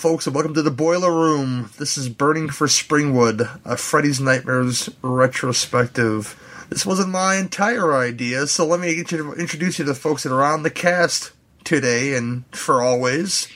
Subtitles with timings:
[0.00, 1.68] folks, and welcome to the Boiler Room.
[1.78, 6.40] This is Burning for Springwood, a Freddy's Nightmares retrospective.
[6.70, 10.42] This wasn't my entire idea, so let me introduce you to the folks that are
[10.42, 11.32] on the cast
[11.64, 13.46] today and for always.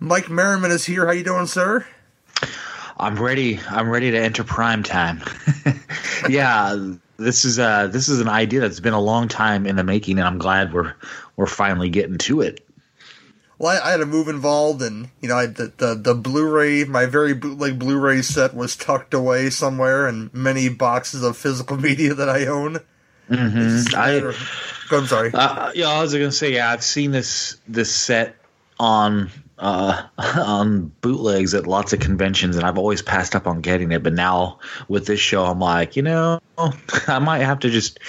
[0.00, 1.04] Mike Merriman is here.
[1.04, 1.86] How you doing, sir?
[2.96, 3.60] I'm ready.
[3.68, 5.20] I'm ready to enter prime time.
[6.26, 6.74] yeah,
[7.18, 10.18] this is uh this is an idea that's been a long time in the making,
[10.18, 10.94] and I'm glad we're
[11.36, 12.66] we're finally getting to it.
[13.62, 16.82] Well, I, I had a move involved, and you know, I, the, the the Blu-ray,
[16.82, 22.12] my very bootleg Blu-ray set was tucked away somewhere, and many boxes of physical media
[22.12, 22.80] that I own.
[23.30, 23.94] Mm-hmm.
[23.96, 25.30] I, I'm sorry.
[25.32, 28.34] Uh, yeah, I was gonna say, yeah, I've seen this this set
[28.80, 33.92] on uh, on bootlegs at lots of conventions, and I've always passed up on getting
[33.92, 34.02] it.
[34.02, 36.40] But now with this show, I'm like, you know,
[37.06, 38.00] I might have to just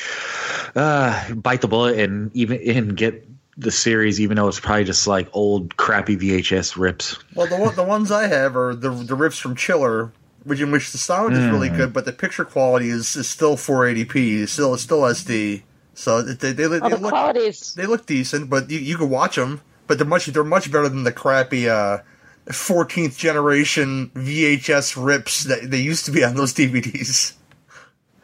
[0.76, 5.08] uh, bite the bullet and even and get the series, even though it's probably just
[5.08, 7.18] like old crappy VHS rips.
[7.36, 10.12] Well, the the ones I have are the the rips from Chiller,
[10.44, 11.78] which in which the sound is really hmm.
[11.78, 15.64] good, but the picture quality is, is still 480p, still still SD.
[15.94, 17.74] So they they, they, oh, they the look qualities.
[17.76, 19.62] they look decent, but you you can watch them.
[19.86, 22.00] But they're much they're much better than the crappy uh,
[22.48, 27.34] 14th generation VHS rips that they used to be on those DVDs.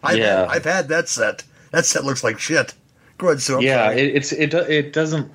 [0.02, 1.44] I've yeah, had, I've had that set.
[1.72, 2.74] That set looks like shit.
[3.20, 5.30] Go ahead, so yeah, it, it's it it doesn't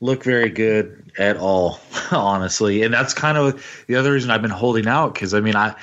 [0.00, 1.80] look very good at all,
[2.12, 5.56] honestly, and that's kind of the other reason I've been holding out because I mean
[5.56, 5.74] I.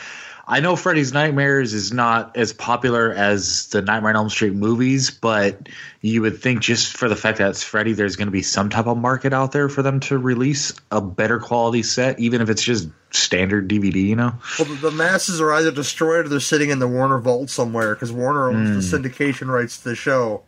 [0.49, 5.11] I know Freddy's Nightmares is not as popular as the Nightmare on Elm Street movies,
[5.11, 5.67] but
[5.99, 8.69] you would think just for the fact that it's Freddy, there's going to be some
[8.69, 12.49] type of market out there for them to release a better quality set, even if
[12.49, 14.01] it's just standard DVD.
[14.01, 17.49] You know, well, the masses are either destroyed or they're sitting in the Warner vault
[17.49, 18.89] somewhere because Warner owns mm.
[18.89, 19.05] the hmm.
[19.05, 20.43] syndication rights to the show.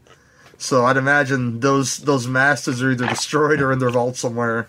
[0.59, 4.68] So I'd imagine those those masters are either destroyed or in their vault somewhere.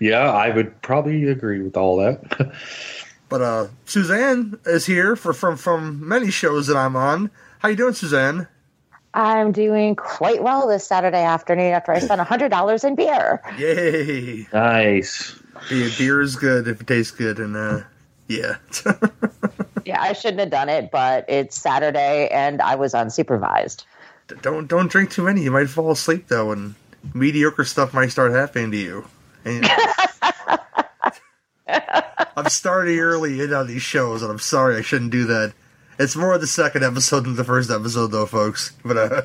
[0.00, 2.52] Yeah, I would probably agree with all that.
[3.28, 7.30] but uh, Suzanne is here for from from many shows that I'm on.
[7.58, 8.48] How you doing, Suzanne?
[9.12, 13.42] I'm doing quite well this Saturday afternoon after I spent hundred dollars in beer.
[13.58, 14.46] Yay!
[14.54, 15.38] Nice.
[15.68, 17.82] Beer, beer is good if it tastes good, and uh,
[18.28, 18.56] yeah.
[19.84, 23.84] yeah, I shouldn't have done it, but it's Saturday and I was unsupervised
[24.42, 25.42] don't don't drink too many.
[25.42, 26.74] You might fall asleep though, and
[27.14, 29.06] mediocre stuff might start happening to you.
[29.44, 29.68] And,
[32.36, 35.54] I'm starting early in on these shows, and I'm sorry I shouldn't do that.
[35.98, 38.74] It's more the second episode than the first episode, though, folks.
[38.84, 39.22] But uh,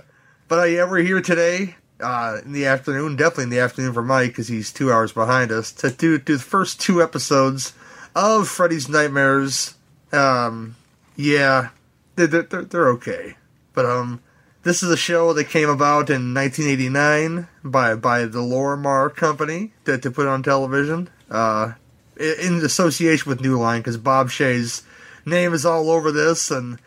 [0.47, 4.01] but uh, yeah, we're here today uh, in the afternoon, definitely in the afternoon for
[4.01, 7.73] Mike because he's two hours behind us to do, do the first two episodes
[8.15, 9.75] of Freddy's Nightmares.
[10.11, 10.75] Um,
[11.15, 11.69] yeah,
[12.15, 13.35] they're, they're, they're okay,
[13.73, 14.21] but um,
[14.63, 19.97] this is a show that came about in 1989 by by the Lorimar Company to,
[19.97, 21.73] to put on television uh,
[22.17, 24.83] in association with New Line because Bob Shaye's
[25.25, 26.79] name is all over this and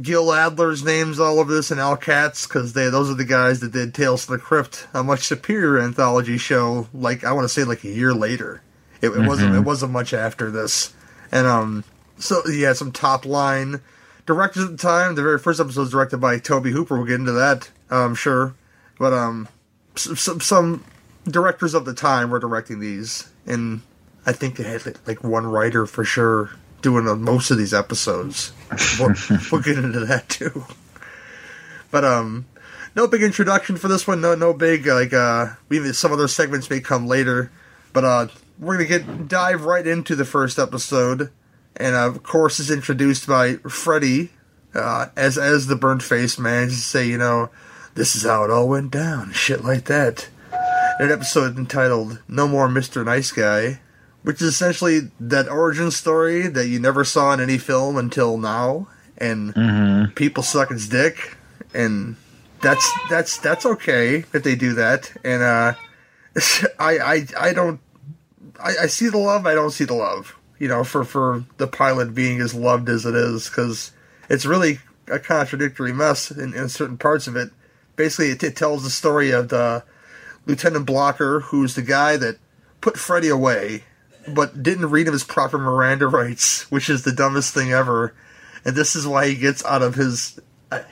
[0.00, 3.60] Gil Adler's name's all over this and Al Katz because they those are the guys
[3.60, 6.88] that did Tales from the Crypt, a much superior anthology show.
[6.94, 8.62] Like I want to say like a year later.
[9.00, 9.26] It, it mm-hmm.
[9.26, 10.94] wasn't it wasn't much after this,
[11.30, 11.84] and um
[12.18, 13.80] so yeah some top line
[14.26, 15.14] directors at the time.
[15.14, 16.96] The very first episode was directed by Tobe Hooper.
[16.96, 18.54] We'll get into that, I'm sure.
[18.98, 19.48] But um,
[19.96, 20.84] some, some
[21.24, 23.82] directors of the time were directing these, and
[24.26, 26.50] I think they had like one writer for sure
[26.80, 28.52] doing most of these episodes.
[28.98, 29.14] We'll,
[29.52, 30.64] we'll get into that too.
[31.90, 32.46] But um,
[32.94, 34.20] no big introduction for this one.
[34.20, 37.50] No, no big like uh, maybe some other segments may come later.
[37.92, 38.26] But uh,
[38.58, 41.30] we're gonna get dive right into the first episode
[41.76, 44.30] and of course is introduced by Freddy
[44.74, 47.50] uh, as as the burnt faced man to say, you know,
[47.94, 50.28] this is how it all went down, shit like that.
[50.98, 53.04] An episode entitled "No More Mr.
[53.04, 53.80] Nice Guy,"
[54.22, 58.88] which is essentially that origin story that you never saw in any film until now,
[59.18, 60.12] and mm-hmm.
[60.12, 61.36] people suck his dick,
[61.74, 62.16] and
[62.60, 65.74] that's that's that's okay if they do that, and uh,
[66.78, 67.80] I I I don't
[68.62, 71.66] I, I see the love, I don't see the love you know, for for the
[71.66, 73.90] pilot being as loved as it is, because
[74.30, 74.78] it's really
[75.08, 77.50] a contradictory mess in, in certain parts of it.
[77.96, 79.82] Basically, it, it, tells the story of the
[80.46, 82.38] Lieutenant Blocker, who's the guy that
[82.80, 83.82] put Freddy away,
[84.28, 88.14] but didn't read him his proper Miranda rights, which is the dumbest thing ever.
[88.64, 90.38] And this is why he gets out of his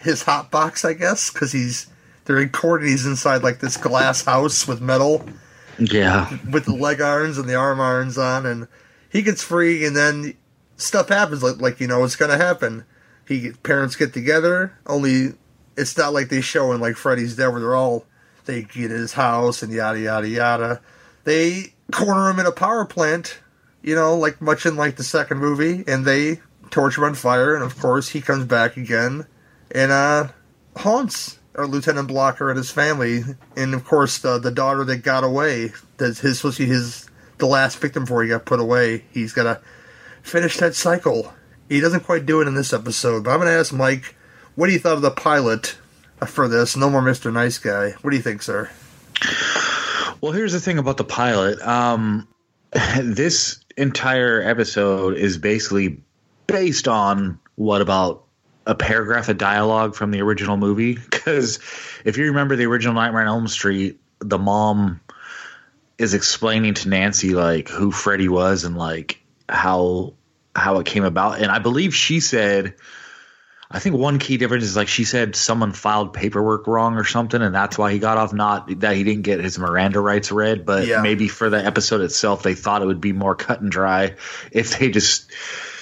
[0.01, 1.87] his hot box, I guess, because he's
[2.25, 5.25] they're in court and He's inside like this glass house with metal,
[5.79, 8.67] yeah, with the leg irons and the arm irons on, and
[9.11, 10.35] he gets free, and then
[10.77, 12.85] stuff happens like like you know it's gonna happen.
[13.27, 14.73] He parents get together.
[14.87, 15.35] Only
[15.77, 18.07] it's not like they show in like Freddy's Dead where they're all
[18.47, 20.81] They get his house and yada yada yada.
[21.25, 23.39] They corner him in a power plant,
[23.83, 26.41] you know, like much in like the second movie, and they
[26.71, 27.55] torch him on fire.
[27.55, 29.27] And of course, he comes back again
[29.73, 30.29] and uh,
[30.77, 33.23] haunts our Lieutenant Blocker and his family.
[33.57, 37.10] And of course, the the daughter that got away, That his be his
[37.41, 39.05] the last victim before he got put away.
[39.13, 39.61] He's got to
[40.23, 41.33] finish that cycle.
[41.69, 44.15] He doesn't quite do it in this episode, but I'm going to ask Mike,
[44.55, 45.77] what do you thought of the pilot
[46.27, 46.77] for this?
[46.77, 47.33] No more Mr.
[47.33, 47.93] Nice Guy.
[48.03, 48.71] What do you think, sir?
[50.21, 51.61] Well, here's the thing about the pilot.
[51.67, 52.29] Um,
[53.03, 56.03] this entire episode is basically
[56.47, 58.25] based on what about
[58.67, 60.99] a paragraph of dialogue from the original movie?
[61.11, 61.59] Because
[62.05, 65.01] if you remember the original Nightmare on Elm Street, the mom
[66.01, 70.15] is explaining to Nancy like who Freddy was and like how
[70.57, 72.75] how it came about, and I believe she said.
[73.73, 77.41] I think one key difference is like she said someone filed paperwork wrong or something,
[77.41, 78.33] and that's why he got off.
[78.33, 81.03] Not that he didn't get his Miranda rights read, but Yeah.
[81.03, 84.17] maybe for the episode itself, they thought it would be more cut and dry
[84.51, 85.31] if they just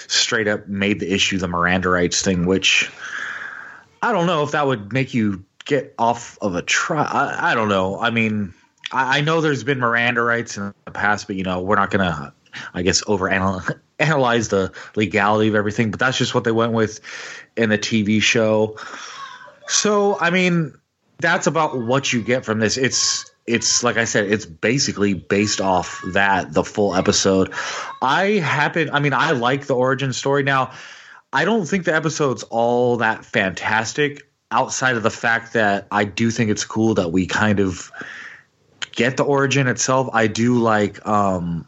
[0.07, 2.91] straight up made the issue the Miranda rights thing, which
[4.03, 7.03] I don't know if that would make you get off of a try.
[7.03, 7.99] I, I don't know.
[7.99, 8.53] I mean,
[8.93, 11.91] I, I know there's been Miranda rights in the past, but you know, we're not
[11.91, 12.33] gonna,
[12.75, 13.29] I guess, over
[13.99, 15.91] analyze the legality of everything.
[15.91, 17.01] But that's just what they went with
[17.57, 18.77] in the TV show.
[19.67, 20.75] So, I mean,
[21.19, 22.77] that's about what you get from this.
[22.77, 27.53] It's it's like I said, it's basically based off that the full episode.
[28.03, 30.43] I happen, I mean, I like the origin story.
[30.43, 30.71] Now,
[31.33, 36.31] I don't think the episode's all that fantastic outside of the fact that I do
[36.31, 37.91] think it's cool that we kind of
[38.99, 40.11] get the origin itself.
[40.13, 41.67] I do like um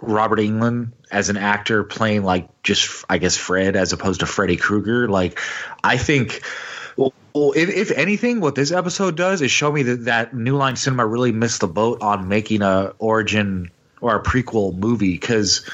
[0.00, 4.56] Robert Englund as an actor playing like just I guess Fred as opposed to Freddy
[4.56, 5.08] Krueger.
[5.08, 5.38] Like
[5.84, 6.42] I think
[6.96, 10.76] well, if, if anything, what this episode does is show me that, that New Line
[10.76, 13.70] Cinema really missed the boat on making a origin
[14.02, 15.66] or a prequel movie because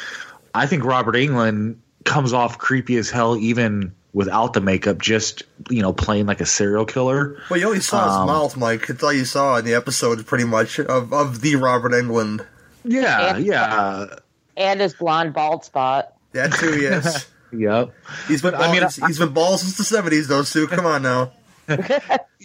[0.54, 5.80] I think Robert Englund comes off creepy as hell even without the makeup, just you
[5.80, 7.40] know playing like a serial killer.
[7.48, 8.88] Well, you only saw his Um, mouth, Mike.
[8.88, 12.44] That's all you saw in the episode, pretty much, of, of the Robert Englund.
[12.84, 14.16] Yeah, And- yeah,
[14.56, 16.14] and his blonde bald spot.
[16.32, 17.28] That too, yes.
[17.52, 17.94] yep.
[18.26, 20.42] He's been But, I mean, he's- he's been bald since the seventies, though.
[20.42, 21.32] Sue, come on now.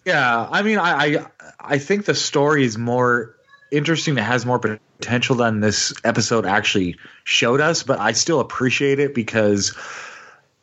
[0.06, 1.26] Yeah, I mean, I, I
[1.62, 3.36] I think the story is more
[3.72, 4.18] interesting.
[4.18, 9.16] It has more potential than this episode actually showed us, but I still appreciate it
[9.16, 9.74] because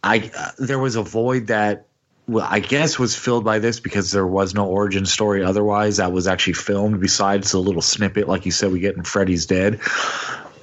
[0.02, 1.87] I uh, there was a void that
[2.26, 6.12] well, I guess was filled by this because there was no origin story otherwise that
[6.12, 9.81] was actually filmed besides the little snippet like you said we get in Freddy's Dead.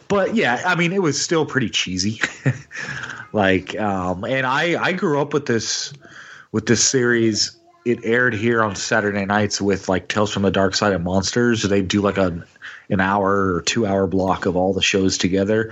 [0.08, 2.22] But yeah, I mean, it was still pretty cheesy.
[3.34, 5.94] like, um, and I I grew up with this
[6.52, 7.58] with this series.
[7.86, 11.64] It aired here on Saturday nights with like Tales from the Dark Side of Monsters.
[11.64, 12.46] They do like a
[12.90, 15.72] an hour or two hour block of all the shows together.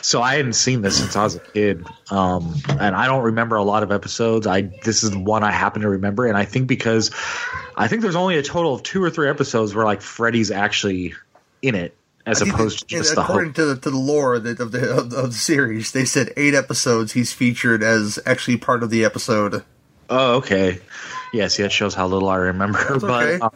[0.00, 3.56] So I hadn't seen this since I was a kid, um, and I don't remember
[3.56, 4.46] a lot of episodes.
[4.46, 7.10] I this is the one I happen to remember, and I think because
[7.76, 11.14] I think there's only a total of two or three episodes where like Freddy's actually
[11.62, 14.72] in it, as opposed to just the according to the to the lore that, of
[14.72, 18.90] the of, of the series, they said eight episodes he's featured as actually part of
[18.90, 19.64] the episode.
[20.10, 20.78] Oh, okay.
[21.32, 22.78] Yeah, see, that shows how little I remember.
[22.86, 23.38] That's but okay.
[23.40, 23.48] uh,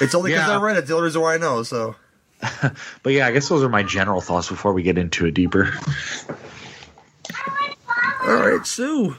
[0.00, 0.56] It's only because Yeah.
[0.58, 0.86] I read it.
[0.86, 1.62] The only reason why I know.
[1.64, 1.96] So
[3.02, 5.72] but yeah, I guess those are my general thoughts before we get into it deeper.
[8.24, 9.16] all right, Sue.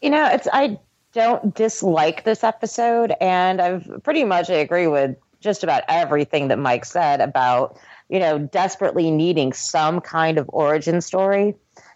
[0.00, 0.78] You know, it's I
[1.12, 6.84] don't dislike this episode, and I've pretty much agree with just about everything that Mike
[6.84, 11.54] said about you know desperately needing some kind of origin story.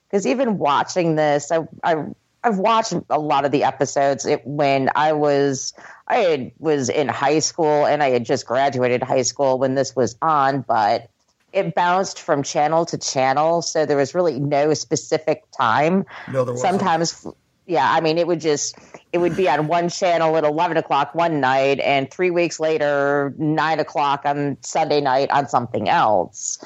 [0.08, 2.06] Because even watching this, I, I
[2.42, 5.72] I've watched a lot of the episodes it, when I was
[6.10, 9.94] I had, was in high school and I had just graduated high school when this
[9.94, 11.08] was on, but
[11.52, 16.04] it bounced from channel to channel, so there was really no specific time.
[16.32, 16.80] No, there wasn't.
[16.80, 17.26] sometimes
[17.66, 18.74] yeah i mean it would just
[19.12, 23.34] it would be on one channel at 11 o'clock one night and three weeks later
[23.38, 26.58] 9 o'clock on sunday night on something else.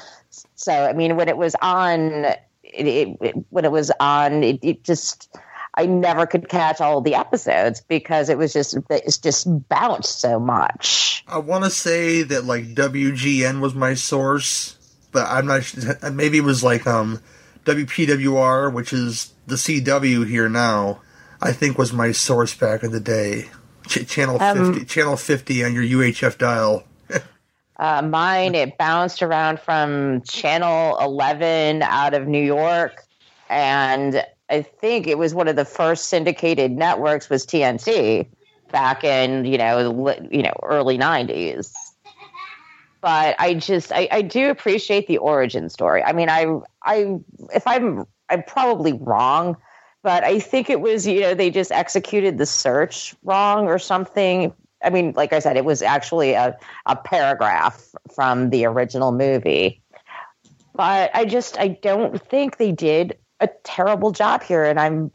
[0.55, 4.59] So i mean when it was on it, it, it- when it was on it,
[4.63, 5.29] it just
[5.75, 10.39] i never could catch all the episodes because it was just it's just bounced so
[10.39, 14.77] much I want to say that like WGN was my source,
[15.11, 15.63] but I'm not.
[16.13, 17.19] Maybe it was like um
[17.65, 21.01] WPWR, which is the CW here now.
[21.41, 23.49] I think was my source back in the day.
[23.87, 26.83] Ch- channel Um, fifty, channel fifty on your UHF dial.
[27.77, 33.03] Uh, mine, it bounced around from channel 11 out of New York.
[33.49, 38.27] And I think it was one of the first syndicated networks was TNT.
[38.71, 41.73] back in you know you know early '90s.
[43.01, 46.03] But I just I, I do appreciate the origin story.
[46.03, 47.17] I mean, I I
[47.53, 49.57] if I'm I'm probably wrong,
[50.03, 54.53] but I think it was you know they just executed the search wrong or something.
[54.83, 59.81] I mean, like I said, it was actually a, a paragraph from the original movie.
[60.75, 65.11] But I just I don't think they did a terrible job here, and I'm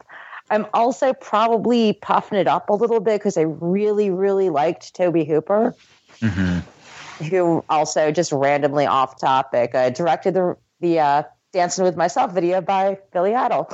[0.49, 5.25] I'm also probably puffing it up a little bit because I really really liked Tobe
[5.25, 5.75] Hooper,
[6.19, 7.25] mm-hmm.
[7.25, 11.23] who also just randomly off topic uh, directed the the uh,
[11.53, 13.69] Dancing with Myself video by Billy Idol.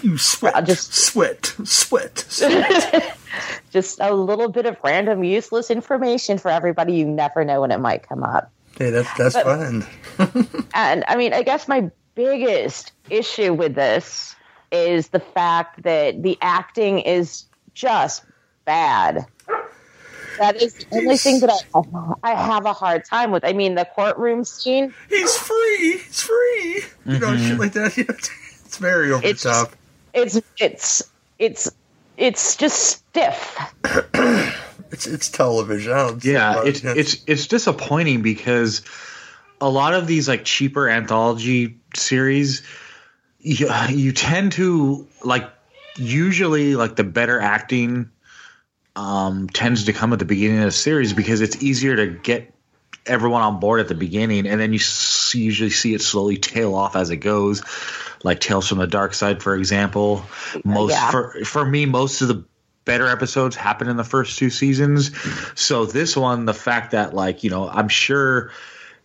[0.02, 2.18] you sweat, just sweat, sweat.
[2.18, 3.16] sweat.
[3.70, 6.94] just a little bit of random useless information for everybody.
[6.94, 8.52] You never know when it might come up.
[8.78, 9.84] Hey, that's that's but, fine.
[10.74, 14.34] and I mean, I guess my biggest issue with this
[14.72, 18.24] is the fact that the acting is just
[18.64, 19.26] bad.
[20.38, 23.44] That is the only thing that I, I have a hard time with.
[23.44, 24.94] I mean, the courtroom scene.
[25.08, 25.98] He's free.
[25.98, 26.82] He's free.
[27.06, 27.10] Mm-hmm.
[27.12, 27.98] You know, shit like that.
[28.64, 29.72] it's very over it's the top.
[30.14, 31.02] It's it's
[31.38, 31.70] it's
[32.16, 33.58] it's just stiff.
[34.90, 36.20] it's it's television.
[36.22, 38.82] yeah, it's it's it's disappointing because
[39.60, 42.62] a lot of these like cheaper anthology series,
[43.38, 45.50] you, you tend to like
[45.96, 48.10] usually like the better acting
[48.96, 52.54] um, tends to come at the beginning of the series because it's easier to get
[53.06, 56.74] everyone on board at the beginning, and then you see, usually see it slowly tail
[56.74, 57.62] off as it goes.
[58.22, 60.24] Like Tales from the Dark Side, for example.
[60.64, 61.10] Most yeah.
[61.10, 62.44] for for me, most of the
[62.84, 65.10] better episodes happen in the first two seasons.
[65.58, 68.50] So this one, the fact that like you know, I'm sure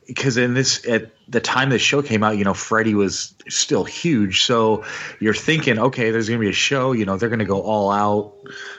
[0.08, 3.84] because in this at the time the show came out, you know, Freddy was still
[3.84, 4.44] huge.
[4.44, 4.84] So
[5.20, 6.92] you're thinking, okay, there's going to be a show.
[6.92, 8.34] You know, they're going to go all out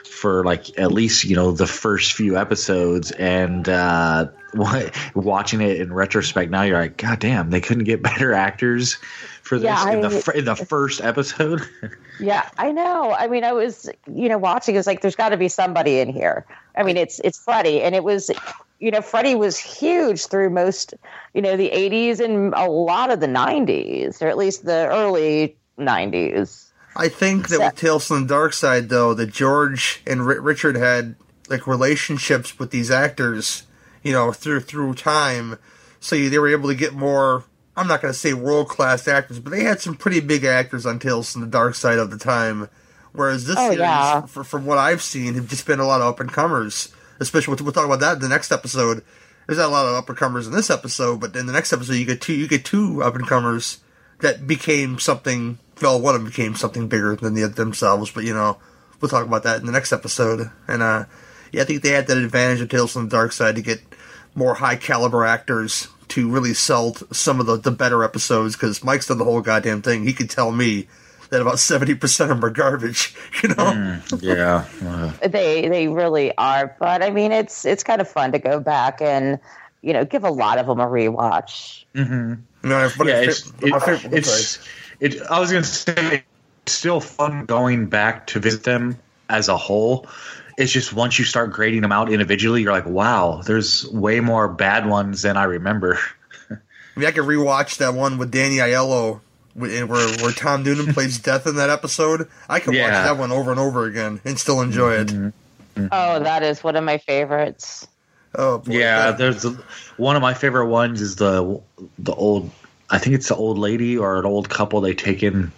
[0.09, 3.11] for like at least you know the first few episodes.
[3.11, 4.29] And uh,
[5.15, 8.97] watching it in retrospect now, you're like, God damn, they couldn't get better actors
[9.41, 11.61] for this yeah, in the in the first episode.
[12.19, 13.13] yeah, I know.
[13.13, 14.75] I mean, I was you know watching.
[14.75, 16.45] It's like there's got to be somebody in here.
[16.75, 18.31] I mean, it's it's Freddy, and it was
[18.79, 20.93] you know, Freddy was huge through most,
[21.33, 25.57] you know, the 80s and a lot of the 90s, or at least the early
[25.79, 26.71] 90s.
[26.95, 30.75] I think that with Tales from the Dark Side, though, that George and R- Richard
[30.75, 31.15] had
[31.49, 33.63] like relationships with these actors,
[34.03, 35.59] you know, through through time,
[35.99, 37.43] so they were able to get more.
[37.75, 40.87] I'm not going to say world class actors, but they had some pretty big actors
[40.87, 42.67] on Tales from the Dark Side of the time.
[43.13, 44.21] Whereas this oh, series, yeah.
[44.25, 47.55] for, from what I've seen, have just been a lot of up and comers especially
[47.61, 49.03] we'll, talk about that in the next episode.
[49.45, 51.71] There's not a lot of up and comers in this episode, but in the next
[51.71, 53.79] episode you get two you get two up and comers
[54.19, 55.59] that became something.
[55.81, 58.57] Well, one of them became something bigger than the themselves, but you know
[58.99, 60.51] we'll talk about that in the next episode.
[60.67, 61.05] And uh,
[61.51, 63.81] yeah, I think they had that advantage of Tales from the Dark Side to get
[64.35, 69.07] more high caliber actors to really sell some of the, the better episodes because Mike's
[69.07, 70.03] done the whole goddamn thing.
[70.03, 70.87] He could tell me
[71.29, 73.15] that about seventy percent of them are garbage.
[73.43, 73.55] You know?
[73.55, 75.27] Mm, yeah, uh.
[75.27, 76.75] they they really are.
[76.79, 79.39] But I mean, it's it's kind of fun to go back and
[79.81, 81.85] you know give a lot of them a rewatch.
[81.93, 82.33] Mm-hmm.
[82.67, 84.67] No, yeah, it's, it, it's
[84.99, 86.23] it, I was going to say
[86.65, 88.97] it's still fun going back to visit them
[89.29, 90.07] as a whole.
[90.57, 94.47] It's just once you start grading them out individually, you're like, wow, there's way more
[94.47, 95.99] bad ones than I remember.
[96.49, 96.55] I
[96.95, 99.21] mean, I could rewatch that one with Danny Aiello
[99.57, 102.29] where, where Tom Noonan plays Death in that episode.
[102.47, 102.83] I can yeah.
[102.83, 105.07] watch that one over and over again and still enjoy it.
[105.07, 105.25] Mm-hmm.
[105.79, 105.87] mm-hmm.
[105.91, 107.87] Oh, that is one of my favorites.
[108.35, 109.11] Oh, boy, yeah.
[109.11, 109.17] That.
[109.17, 109.57] There's a,
[109.97, 111.61] one of my favorite ones is the
[111.97, 112.51] the old.
[112.89, 114.79] I think it's the old lady or an old couple.
[114.79, 115.51] They take in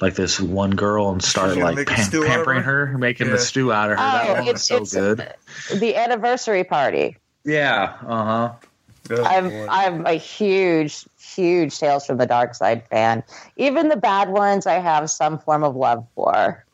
[0.00, 2.86] like this one girl and start like pam- pampering her?
[2.86, 3.34] her, making yeah.
[3.34, 4.04] the stew out of her.
[4.04, 5.32] Oh, that one was so good.
[5.74, 7.16] The anniversary party.
[7.44, 7.96] Yeah.
[8.06, 8.52] Uh huh.
[9.10, 9.66] Oh, I'm boy.
[9.68, 13.22] I'm a huge huge Tales from the Dark Side fan.
[13.56, 16.64] Even the bad ones, I have some form of love for.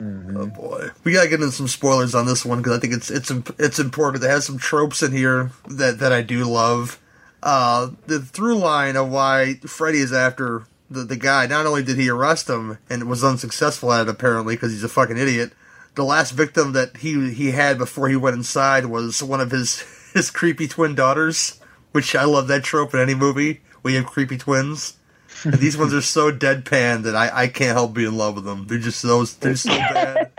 [0.00, 0.36] Mm-hmm.
[0.36, 3.10] Oh boy, we gotta get into some spoilers on this one because I think it's
[3.10, 4.24] it's it's important.
[4.24, 6.98] It has some tropes in here that that I do love.
[7.42, 11.46] Uh, the through line of why Freddy is after the the guy.
[11.46, 14.88] Not only did he arrest him and was unsuccessful at it apparently because he's a
[14.88, 15.52] fucking idiot.
[15.94, 19.84] The last victim that he he had before he went inside was one of his
[20.14, 21.60] his creepy twin daughters,
[21.92, 24.96] which I love that trope in any movie we have creepy twins.
[25.44, 28.44] And these ones are so deadpan that I, I can't help being in love with
[28.44, 28.66] them.
[28.66, 30.30] They're just so they're so bad.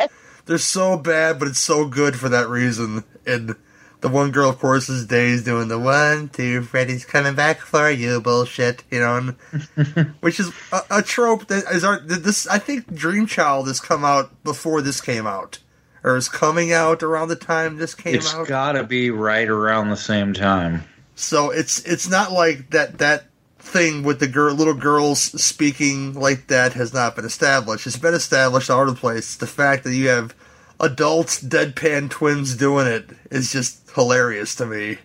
[0.46, 3.04] they're so bad, but it's so good for that reason.
[3.26, 3.56] And
[4.02, 7.90] the one girl, of course, is Days doing the one, two, Freddy's coming back for
[7.90, 9.36] you bullshit, you know,
[9.76, 12.48] and, which is a, a, trope that is our this.
[12.48, 15.60] I think Dream Child has come out before this came out.
[16.06, 18.42] Or is coming out around the time this came It's out.
[18.42, 20.84] It's got to be right around the same time.
[21.16, 23.26] So it's it's not like that that
[23.58, 27.88] thing with the girl, little girls speaking like that has not been established.
[27.88, 29.36] It's been established all over the place.
[29.36, 30.36] The fact that you have
[30.80, 35.00] adults deadpan twins doing it is just hilarious to me.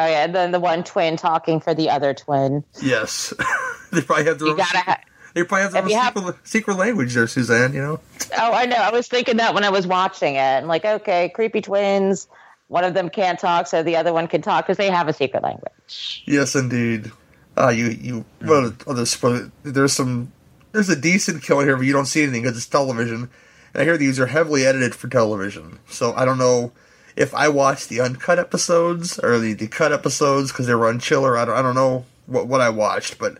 [0.00, 2.64] Oh yeah, and then the one twin talking for the other twin.
[2.80, 3.34] Yes,
[3.92, 4.58] they probably have their You own.
[4.58, 4.78] gotta.
[4.78, 5.00] Ha-
[5.34, 7.72] they probably have their own you have- secret, secret language there, Suzanne.
[7.72, 8.00] You know.
[8.38, 8.76] oh, I know.
[8.76, 10.40] I was thinking that when I was watching it.
[10.40, 12.28] I'm like, okay, creepy twins.
[12.68, 15.12] One of them can't talk, so the other one can talk because they have a
[15.12, 16.22] secret language.
[16.26, 17.10] Yes, indeed.
[17.56, 19.50] Uh, you you well, other.
[19.62, 20.32] There's some.
[20.72, 23.30] There's a decent kill here, but you don't see anything because it's television.
[23.72, 26.72] And I hear these are heavily edited for television, so I don't know
[27.16, 30.98] if I watched the uncut episodes or the, the cut episodes because they were on
[31.00, 31.36] chiller.
[31.36, 33.38] I don't I don't know what what I watched, but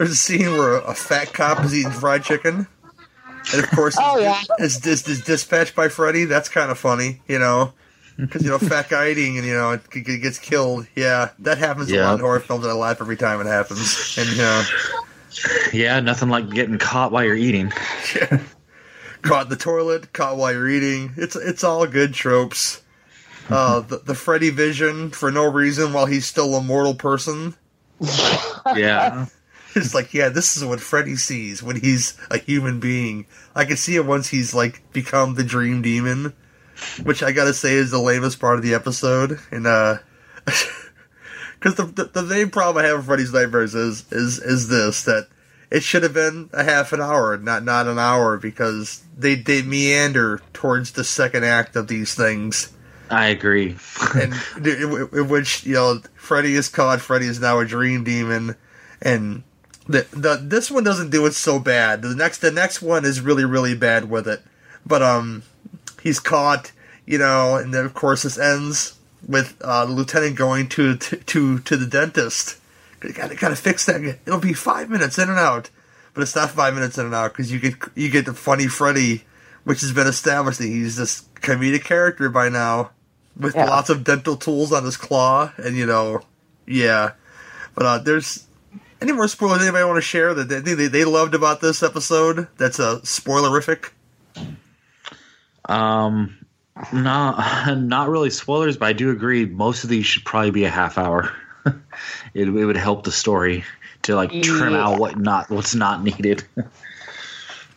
[0.00, 2.66] there's a scene where a, a fat cop is eating fried chicken,
[3.52, 4.54] and of course, Oh, it's, yeah.
[4.58, 6.24] it's, it's, it's dispatched by Freddy.
[6.24, 7.74] That's kind of funny, you know.
[8.16, 10.86] Because you know, fat guy eating, and you know, it, g- g- gets killed.
[10.96, 12.64] Yeah, that happens a lot in horror films.
[12.64, 14.16] and I laugh every time it happens.
[14.18, 14.62] And you know,
[15.72, 17.70] Yeah, nothing like getting caught while you're eating.
[19.22, 21.12] caught in the toilet, caught while you're eating.
[21.16, 22.82] It's it's all good tropes.
[23.48, 27.54] Uh, the, the Freddy vision for no reason while he's still a mortal person.
[28.76, 29.26] Yeah.
[29.76, 33.26] It's like, yeah, this is what Freddy sees when he's a human being.
[33.54, 36.32] I can see it once he's like become the dream demon,
[37.02, 39.38] which I gotta say is the lamest part of the episode.
[39.50, 39.98] And uh,
[40.44, 45.04] because the, the the main problem I have with Freddy's Nightmares is is is this
[45.04, 45.28] that
[45.70, 49.62] it should have been a half an hour, not not an hour, because they they
[49.62, 52.72] meander towards the second act of these things
[53.10, 53.76] I agree.
[54.14, 54.34] and
[54.66, 57.00] in, in which you know Freddy is caught.
[57.00, 58.56] Freddy is now a dream demon,
[59.02, 59.42] and
[59.90, 62.02] the the this one doesn't do it so bad.
[62.02, 64.42] The next the next one is really really bad with it,
[64.86, 65.42] but um,
[66.02, 66.72] he's caught.
[67.06, 68.94] You know, and then of course this ends
[69.26, 72.58] with uh, the lieutenant going to to to, to the dentist.
[73.02, 74.00] You gotta gotta fix that.
[74.26, 75.70] It'll be five minutes in and out,
[76.14, 78.68] but it's not five minutes in and out because you get you get the funny
[78.68, 79.24] Freddy,
[79.64, 82.90] which has been established that he's this comedic character by now
[83.36, 83.64] with Yeah.
[83.64, 86.20] lots of dental tools on his claw, and you know,
[86.66, 87.12] yeah.
[87.74, 88.46] But uh, there's
[89.00, 92.48] any more spoilers anybody want to share that they, they they loved about this episode?
[92.58, 93.90] That's a uh, spoilerific.
[95.64, 96.36] Um,
[96.92, 99.46] not not really spoilers, but I do agree.
[99.46, 101.32] Most of these should probably be a half hour.
[102.34, 103.64] it, it would help the story
[104.02, 104.86] to like trim Yeah.
[104.86, 106.44] out what not what's not needed.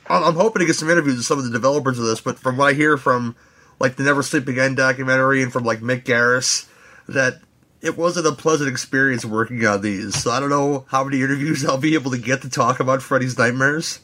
[0.10, 2.40] I'm I'm hoping to get some interviews with some of the developers of this, but
[2.40, 3.36] from what I hear from
[3.80, 6.68] like the Never Sleep Again documentary and from like Mick Garris,
[7.08, 7.40] that
[7.84, 10.15] it wasn't a pleasant experience working on these.
[10.15, 13.04] So I don't know how many interviews I'll be able to get to talk about
[13.04, 14.00] Freddy's Nightmares.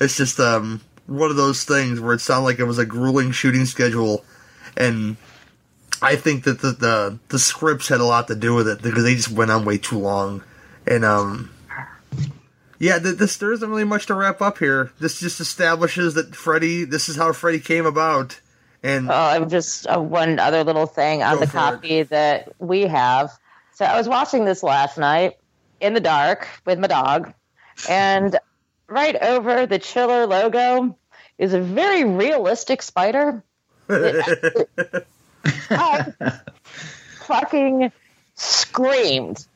[0.00, 3.32] It's just um one of those things where it sounded like it was a grueling
[3.32, 4.24] shooting schedule,
[4.76, 5.16] and
[6.00, 9.04] I think that the the, the scripts had a lot to do with it because
[9.04, 10.42] they just went on way too long,
[10.86, 11.50] and um.
[12.78, 14.92] Yeah, th- this there isn't really much to wrap up here.
[15.00, 16.84] This just establishes that Freddy.
[16.84, 18.38] This is how Freddy came about,
[18.86, 23.30] and Oh, I'm just uh, one other little thing on the copy that we have.
[23.74, 25.34] So I was watching this last night
[25.80, 27.32] in the dark with my dog,
[27.88, 28.38] and
[28.88, 30.96] right over the Chiller logo
[31.38, 33.42] is a very realistic spider.
[33.88, 36.12] I
[37.26, 37.92] fucking
[38.34, 39.46] screamed.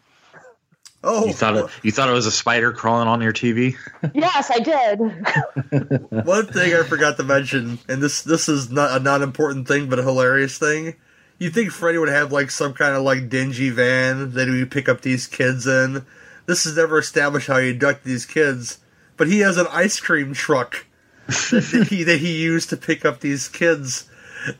[1.04, 3.76] Oh, You thought it, you thought it was a spider crawling on your TV?
[4.14, 4.98] Yes, I did.
[6.26, 9.88] one thing I forgot to mention, and this this is not a non important thing,
[9.88, 10.96] but a hilarious thing.
[11.38, 14.70] You think Freddy would have like some kind of like dingy van that he would
[14.70, 16.04] pick up these kids in?
[16.46, 18.78] This is never established how he abducted these kids,
[19.16, 20.84] but he has an ice cream truck
[21.26, 24.10] that, that he that he used to pick up these kids.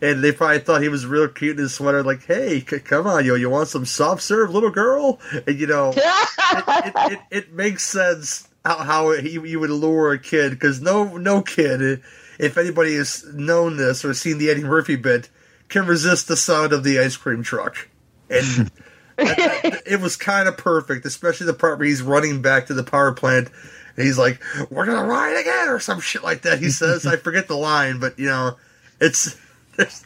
[0.03, 3.07] And they probably thought he was real cute in his sweater, like, "Hey, c- come
[3.07, 7.53] on, yo, you want some soft serve, little girl?" And you know, it, it, it
[7.53, 12.03] makes sense how, how he, you would lure a kid because no no kid,
[12.39, 15.29] if anybody has known this or seen the Eddie Murphy bit,
[15.69, 17.89] can resist the sound of the ice cream truck,
[18.29, 18.45] and
[19.17, 22.75] that- that- it was kind of perfect, especially the part where he's running back to
[22.75, 23.49] the power plant.
[23.97, 24.41] And he's like,
[24.71, 26.59] "We're gonna ride again," or some shit like that.
[26.59, 28.57] He says, "I forget the line, but you know,
[29.01, 29.37] it's
[29.81, 30.05] there's,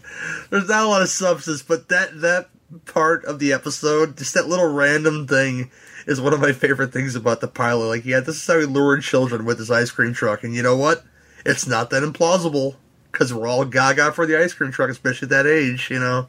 [0.51, 2.49] there's not a lot of substance, but that that
[2.87, 5.71] part of the episode, just that little random thing,
[6.07, 7.87] is one of my favorite things about the pilot.
[7.87, 10.63] Like, yeah, this is how he lured children with his ice cream truck, and you
[10.63, 11.05] know what?
[11.47, 12.77] It's not that implausible
[13.13, 15.89] because we're all gaga for the ice cream truck, especially at that age.
[15.91, 16.29] You know,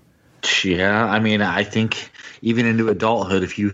[0.63, 3.73] Yeah, I mean, I think even into adulthood, if you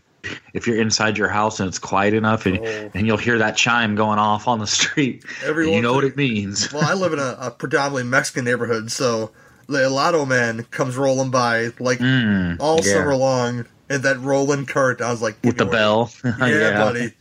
[0.53, 2.91] if you're inside your house and it's quiet enough, and, Oh.
[2.93, 5.25] and you'll hear that chime going off on the street.
[5.43, 6.71] Every and you know what it means.
[6.71, 9.31] Well, I live in a, a predominantly Mexican neighborhood, so
[9.71, 12.93] the Lotto Man comes rolling by like Mm, all yeah.
[12.93, 15.01] summer long in that rolling cart.
[15.01, 16.07] I was like, with the bell.
[16.21, 16.35] one.
[16.39, 17.13] Yeah, buddy.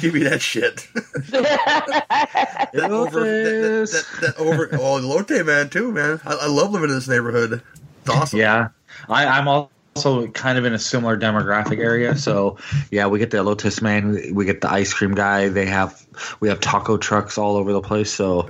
[0.00, 0.88] Give me that shit.
[1.30, 4.68] that over, that, that, that, over.
[4.72, 6.20] Oh, Lotte man too, man.
[6.24, 7.62] I, I love living in this neighborhood.
[8.00, 8.38] It's awesome.
[8.40, 8.68] Yeah,
[9.08, 12.16] I, I'm also kind of in a similar demographic area.
[12.16, 12.58] So
[12.90, 15.48] yeah, we get the Lotus man, we- we get the ice cream guy.
[15.48, 16.04] They have
[16.40, 18.12] we have taco trucks all over the place.
[18.12, 18.48] So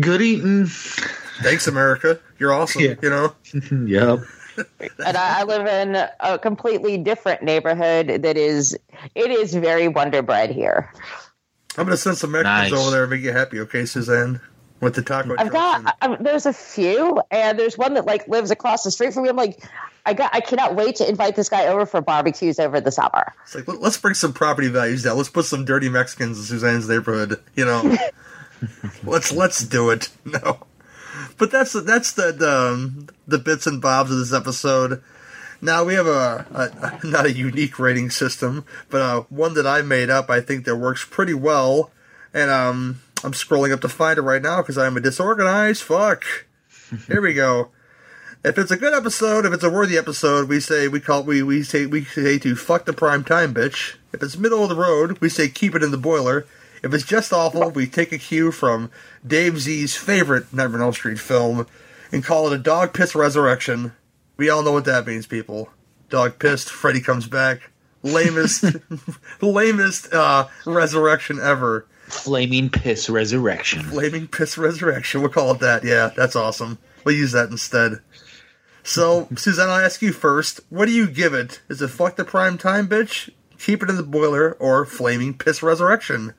[0.00, 0.66] good eating.
[1.42, 2.18] Thanks, America.
[2.38, 2.82] You're awesome.
[2.82, 2.94] Yeah.
[3.02, 3.34] You know.
[3.86, 4.20] Yep.
[5.04, 8.76] and I, I live in a completely different neighborhood that is
[9.14, 10.92] it is very Wonder Bread here.
[11.76, 12.80] I'm gonna send some Mexicans Nice.
[12.80, 14.40] over there and make you happy, okay, Suzanne?
[14.80, 15.32] With the taco.
[15.38, 18.84] I've trucks got i um, there's a few, and there's one that like lives across
[18.84, 19.28] the street from me.
[19.28, 19.62] I'm like,
[20.06, 23.34] I got I cannot wait to invite this guy over for barbecues over the summer.
[23.42, 25.16] It's like let's bring some property values down.
[25.16, 27.40] Let's put some dirty Mexicans in Suzanne's neighborhood.
[27.56, 27.96] You know,
[29.04, 30.08] let's let's do it.
[30.24, 30.58] No,
[31.38, 35.02] but that's that's the the, um, the bits and bobs of this episode.
[35.60, 39.82] Now we have a, a not a unique rating system, but uh, one that I
[39.82, 40.30] made up.
[40.30, 41.90] I think that works pretty well,
[42.34, 46.24] and um, I'm scrolling up to find it right now because I'm a disorganized fuck.
[47.06, 47.70] Here we go.
[48.44, 51.42] If it's a good episode, if it's a worthy episode, we say we call we
[51.42, 53.96] we say we say to fuck the prime time bitch.
[54.12, 56.46] If it's middle of the road, we say keep it in the boiler.
[56.82, 58.90] If it's just awful, we take a cue from
[59.26, 61.66] Dave Z's favorite Nightmare on Elm Street film
[62.12, 63.92] and call it a dog piss resurrection.
[64.36, 65.70] We all know what that means, people.
[66.08, 67.70] Dog pissed, Freddy comes back.
[68.02, 68.80] Lamest,
[69.42, 71.86] lamest uh, resurrection ever.
[72.08, 73.82] Flaming piss resurrection.
[73.82, 75.20] Flaming Piss Resurrection.
[75.20, 75.84] We'll call it that.
[75.84, 76.78] Yeah, that's awesome.
[77.04, 77.98] We'll use that instead.
[78.82, 80.60] So, Suzanne, I'll ask you first.
[80.70, 81.60] What do you give it?
[81.68, 83.28] Is it fuck the prime time, bitch?
[83.58, 86.32] Keep it in the boiler or flaming piss resurrection?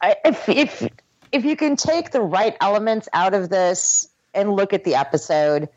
[0.00, 0.88] I, if if
[1.32, 5.68] if you can take the right elements out of this and look at the episode,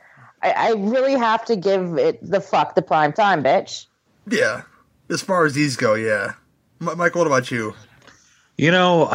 [0.42, 3.86] I, I really have to give it the fuck the prime time, bitch.
[4.28, 4.62] Yeah.
[5.10, 6.34] As far as these go, yeah.
[6.80, 7.74] M- Mike, what about you?
[8.58, 9.08] You know,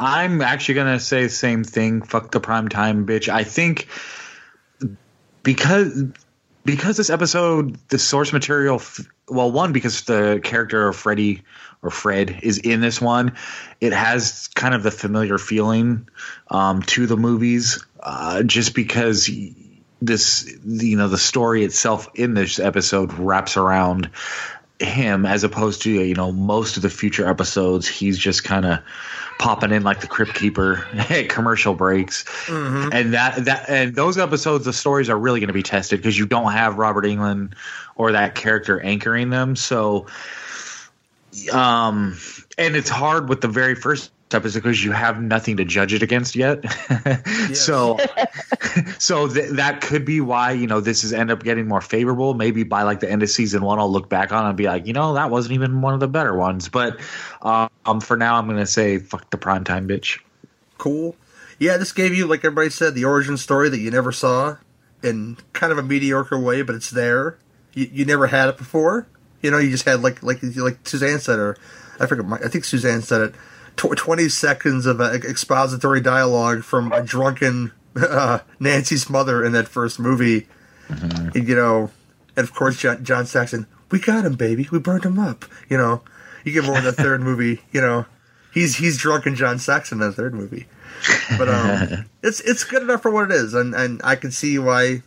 [0.00, 2.02] I'm actually gonna say the same thing.
[2.02, 3.28] Fuck the prime time, bitch.
[3.28, 3.88] I think
[5.42, 6.04] because
[6.64, 8.76] because this episode, the source material.
[8.76, 11.42] f- Well, one because the character of Freddy
[11.84, 13.36] or Fred is in this one,
[13.80, 16.08] it has kind of the familiar feeling
[16.48, 17.84] um, to the movies.
[18.00, 19.30] Uh, just because
[20.02, 24.10] this, you know, the story itself in this episode wraps around
[24.80, 27.86] him as opposed to you know most of the future episodes.
[27.86, 28.80] He's just kind of
[29.38, 32.24] popping in like the crypt keeper at commercial breaks.
[32.92, 36.18] And that that and those episodes the stories are really going to be tested because
[36.18, 37.54] you don't have robert englund
[37.96, 39.56] or that character anchoring them.
[39.56, 40.06] So
[41.52, 42.18] um
[42.58, 46.02] and it's hard with the very first episode because you have nothing to judge it
[46.02, 46.64] against yet
[47.52, 47.96] so
[48.98, 52.34] so th- that could be why you know this is end up getting more favorable.
[52.34, 54.64] Maybe by like the end of season one, I'll look back on it and be
[54.64, 56.68] like, you know, that wasn't even one of the better ones.
[56.68, 57.00] But
[57.42, 60.20] um, for now, I'm gonna say fuck the primetime bitch.
[60.78, 61.16] Cool.
[61.58, 64.56] Yeah, this gave you, like everybody said, the origin story that you never saw
[65.02, 67.38] in kind of a mediocre way, but it's there.
[67.74, 69.06] You, you never had it before.
[69.44, 71.56] You know, you just had like like like Suzanne said, or
[72.00, 72.24] I forget.
[72.26, 73.34] my- I think Suzanne said it.
[73.76, 79.68] Tw- Twenty seconds of uh, expository dialogue from a drunken uh, Nancy's mother in that
[79.68, 80.46] first movie.
[80.88, 81.90] And, you know,
[82.36, 83.66] and of course John, John Saxon.
[83.90, 84.66] We got him, baby.
[84.72, 85.44] We burned him up.
[85.68, 86.02] You know,
[86.44, 87.60] you get more in the third movie.
[87.72, 88.06] You know,
[88.52, 90.66] he's he's drunken John Saxon in the third movie.
[91.36, 94.58] But um, it's it's good enough for what it is, and and I can see
[94.58, 95.02] why.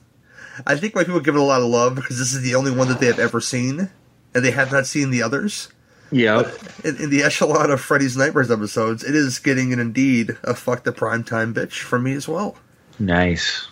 [0.66, 2.72] I think why people give it a lot of love because this is the only
[2.72, 3.90] one that they have ever seen,
[4.38, 5.70] and they have not seen the others.
[6.12, 6.44] Yeah.
[6.84, 10.84] In, in the echelon of Freddy's Nightmares episodes, it is getting an indeed a fuck
[10.84, 12.56] the primetime bitch for me as well.
[13.00, 13.68] Nice.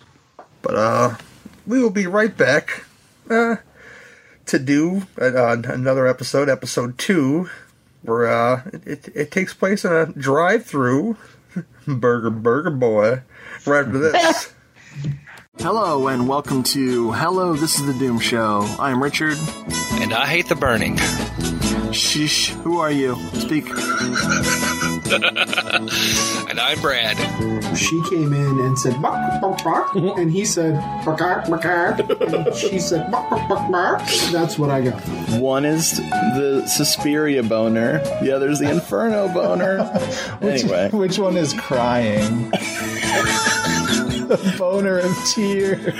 [0.62, 1.14] But uh,
[1.68, 2.84] we will be right back
[3.30, 3.56] uh,
[4.46, 7.48] to do uh, another episode, episode two,
[8.02, 11.16] where uh, it, it takes place in a drive-through
[11.86, 13.22] burger burger boy.
[13.64, 14.52] Right after this.
[15.58, 18.62] Hello and welcome to Hello, this is the Doom Show.
[18.78, 19.36] I'm Richard.
[20.00, 20.96] And I hate the burning.
[21.92, 23.16] Shh, who are you?
[23.34, 23.66] Speak.
[25.06, 27.16] And I'm Brad.
[27.76, 32.54] she came in and said bark bark bark and he said bark bark bark and
[32.54, 35.00] she said bark bark bark bark that's what i got
[35.40, 39.78] One is the Suspiria boner, the other is the Inferno boner.
[40.42, 42.50] anyway, Which one is crying?
[44.28, 45.94] The boner of tears.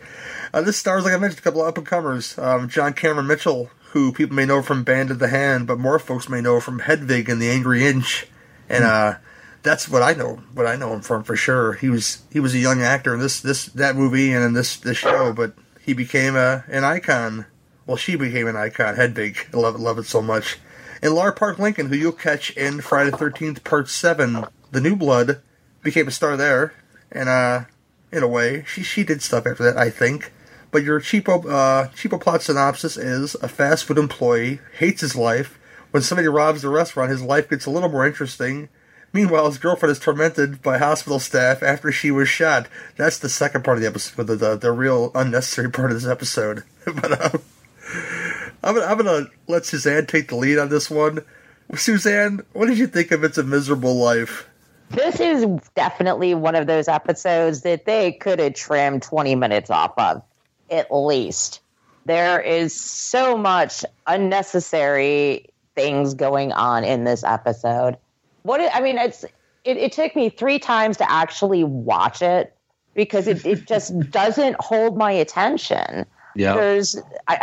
[0.53, 2.37] Uh, this stars, like I mentioned, a couple of up and comers.
[2.37, 5.97] Um, John Cameron Mitchell, who people may know from Band of the Hand, but more
[5.97, 8.27] folks may know from Hedwig and the Angry Inch,
[8.67, 9.15] and uh,
[9.63, 10.41] that's what I know.
[10.54, 11.74] What I know him from for sure.
[11.74, 14.78] He was he was a young actor in this this that movie and in this
[14.78, 17.45] this show, but he became a an icon.
[17.86, 18.95] Well, she became an icon.
[18.95, 20.60] Hedwig, I love it, love it so much.
[21.02, 25.41] And Lar Park Lincoln, who you'll catch in Friday Thirteenth Part Seven, The New Blood,
[25.84, 26.74] became a star there,
[27.12, 27.65] and uh,
[28.12, 30.32] in a way, she she did stuff after that, I think.
[30.71, 35.60] But your cheapo uh, cheapo plot synopsis is a fast food employee hates his life.
[35.91, 38.69] When somebody robs the restaurant, his life gets a little more interesting.
[39.13, 42.67] Meanwhile, his girlfriend is tormented by hospital staff after she was shot.
[42.95, 46.10] That's the second part of the episode, the the, the real unnecessary part of this
[46.10, 46.63] episode.
[46.86, 47.38] but uh,
[48.63, 51.26] I'm gonna, I'm gonna let Suzanne take the lead on this one.
[51.76, 54.47] Suzanne, what did you think of It's a Miserable Life?
[54.89, 59.93] This is definitely one of those episodes that they could have trimmed 20 minutes off
[59.97, 60.21] of,
[60.69, 61.62] at least.
[62.06, 67.97] There is so much unnecessary things going on in this episode.
[68.43, 69.23] What it, I mean, it's
[69.63, 72.56] it, it took me three times to actually watch it
[72.93, 76.06] because it, it just doesn't hold my attention.
[76.36, 76.56] Yeah.
[76.56, 76.95] There's
[77.27, 77.38] I,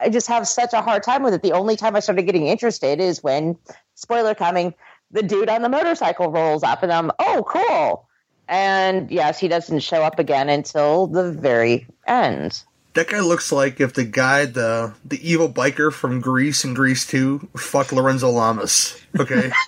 [0.00, 1.42] I I just have such a hard time with it.
[1.42, 3.56] The only time I started getting interested is when
[3.94, 4.74] spoiler coming,
[5.10, 8.06] the dude on the motorcycle rolls up and I'm oh cool.
[8.48, 12.62] And yes, he doesn't show up again until the very end.
[12.94, 17.06] That guy looks like if the guy, the the evil biker from Grease and Grease
[17.06, 19.00] 2, fucked Lorenzo Lamas.
[19.18, 19.50] Okay?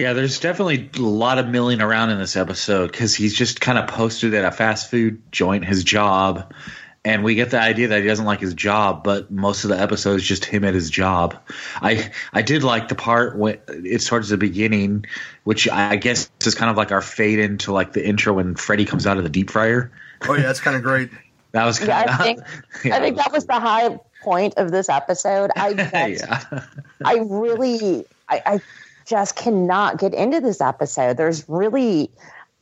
[0.00, 3.78] Yeah, there's definitely a lot of milling around in this episode because he's just kind
[3.78, 6.54] of posted at a fast food joint his job,
[7.04, 9.04] and we get the idea that he doesn't like his job.
[9.04, 11.36] But most of the episode is just him at his job.
[11.82, 15.04] I I did like the part when it's towards the beginning,
[15.44, 18.86] which I guess is kind of like our fade into like the intro when Freddy
[18.86, 19.92] comes out of the deep fryer.
[20.28, 21.10] Oh, yeah, that's kind of great.
[21.52, 24.70] That was Yeah, kind I of think I think that was the high point of
[24.70, 25.50] this episode.
[25.56, 25.74] I
[26.14, 26.64] just, yeah.
[27.04, 28.60] I really, I, I
[29.04, 31.16] just cannot get into this episode.
[31.16, 32.08] There's really,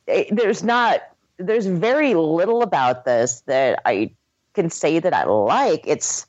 [0.07, 1.01] eh, there's not,
[1.37, 4.11] there's very little about this that I
[4.55, 5.83] can say that I like.
[5.85, 6.25] It's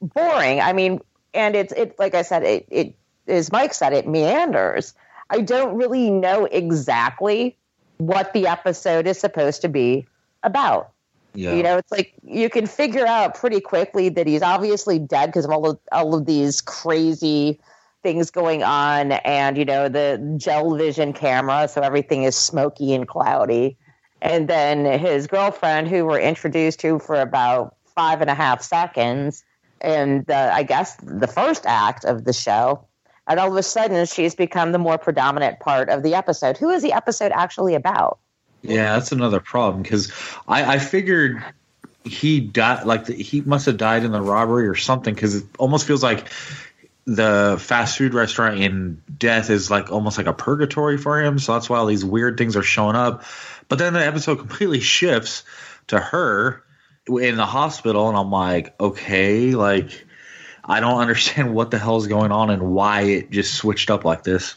[0.00, 0.60] boring.
[0.60, 1.00] I mean,
[1.34, 2.94] and it's it like I said, it it
[3.26, 4.94] as Mike said, it meanders.
[5.30, 7.56] I don't really know exactly
[7.98, 10.06] what the episode is supposed to be
[10.42, 10.92] about.
[11.34, 11.54] Yeah.
[11.54, 15.44] You know, it's like you can figure out pretty quickly that he's obviously dead because
[15.44, 17.60] of all of all of these crazy
[18.02, 23.06] things going on, and you know the gel vision camera, so everything is smoky and
[23.06, 23.76] cloudy.
[24.20, 29.44] And then his girlfriend, who we're introduced to for about five and a half seconds,
[29.80, 32.84] and the, I guess the first act of the show,
[33.28, 36.56] and all of a sudden she's become the more predominant part of the episode.
[36.56, 38.18] Who is the episode actually about?
[38.62, 40.12] Yeah, that's another problem because
[40.46, 41.42] I, I figured
[42.04, 45.44] he died, like the, he must have died in the robbery or something because it
[45.58, 46.28] almost feels like
[47.06, 51.38] the fast food restaurant in death is like almost like a purgatory for him.
[51.38, 53.24] So that's why all these weird things are showing up.
[53.68, 55.44] But then the episode completely shifts
[55.88, 56.62] to her
[57.06, 60.06] in the hospital, and I'm like, okay, like
[60.64, 64.22] I don't understand what the hell's going on and why it just switched up like
[64.22, 64.56] this.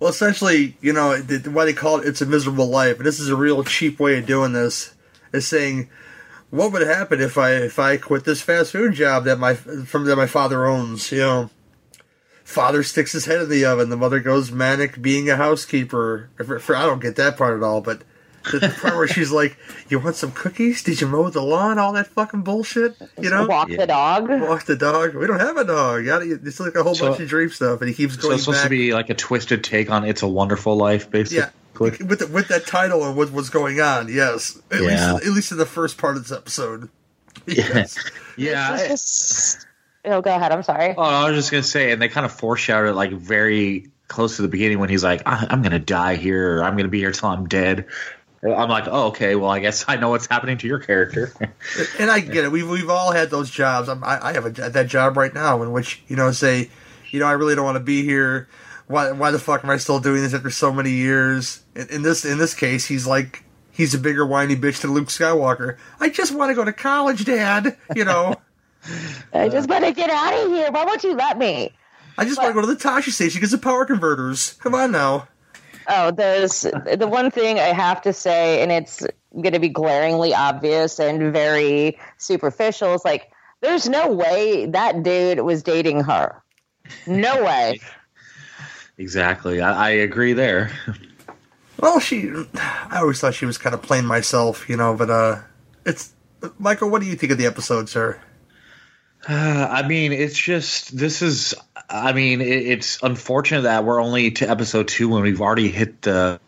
[0.00, 3.20] Well, essentially, you know, the, why they call it "It's a Miserable Life," and this
[3.20, 4.94] is a real cheap way of doing this.
[5.32, 5.88] Is saying,
[6.48, 10.06] what would happen if I if I quit this fast food job that my from
[10.06, 11.12] that my father owns?
[11.12, 11.50] You know,
[12.44, 13.90] father sticks his head in the oven.
[13.90, 16.30] The mother goes manic being a housekeeper.
[16.36, 18.02] For, for, I don't get that part at all, but
[18.50, 19.56] the, the part where she's like,
[19.88, 20.82] "You want some cookies?
[20.82, 21.78] Did you mow the lawn?
[21.78, 24.28] All that fucking bullshit." You know, Walk the dog.
[24.30, 25.14] walk the dog.
[25.14, 26.04] We don't have a dog.
[26.06, 28.34] Got It's like a whole So- bunch of dream stuff, and he keeps So going
[28.34, 28.64] it's supposed back.
[28.66, 31.38] to be like a twisted take on "It's a Wonderful Life," basically.
[31.38, 34.08] Yeah, with the, with that title and what was going on.
[34.08, 35.12] Yes, at Yeah.
[35.14, 36.88] least at least in the first part of this episode.
[37.46, 37.86] Yeah.
[38.36, 38.88] yeah.
[38.88, 39.66] Just-
[40.04, 40.52] oh, go ahead.
[40.52, 40.94] I'm sorry.
[40.96, 44.36] Oh, I was just gonna say, and they kind of foreshadowed it like very close
[44.36, 46.98] to the beginning when he's like, I- "I'm gonna die here, or I'm gonna be
[46.98, 47.86] here till I'm dead."
[48.42, 49.34] I'm like, oh, okay.
[49.34, 51.32] Well, I guess I know what's happening to your character.
[51.98, 52.50] and I get it.
[52.50, 53.88] We've we've all had those jobs.
[53.88, 56.70] I'm, I I have a, that job right now in which you know say,
[57.10, 58.48] you know, I really don't want to be here.
[58.86, 61.62] Why why the fuck am I still doing this after so many years?
[61.74, 65.08] In, in this in this case, he's like he's a bigger whiny bitch than Luke
[65.08, 65.76] Skywalker.
[66.00, 67.76] I just want to go to college, Dad.
[67.94, 68.36] You know.
[69.34, 70.70] I just want to get out of here.
[70.70, 71.72] Why won't you let me?
[72.16, 74.54] I just want to go to the Tosche station because of power converters.
[74.54, 75.28] Come on now.
[75.92, 80.32] Oh, there's the one thing I have to say, and it's going to be glaringly
[80.32, 82.94] obvious and very superficial.
[82.94, 86.40] Is like, there's no way that dude was dating her.
[87.08, 87.80] No way.
[88.98, 89.60] exactly.
[89.60, 90.70] I, I agree there.
[91.80, 92.30] Well, she.
[92.54, 94.94] I always thought she was kind of plain myself, you know.
[94.94, 95.38] But uh,
[95.84, 96.12] it's
[96.58, 96.90] Michael.
[96.90, 98.20] What do you think of the episode, sir?
[99.28, 101.54] Uh, I mean, it's just this is.
[101.90, 106.02] I mean, it, it's unfortunate that we're only to episode two when we've already hit
[106.02, 106.40] the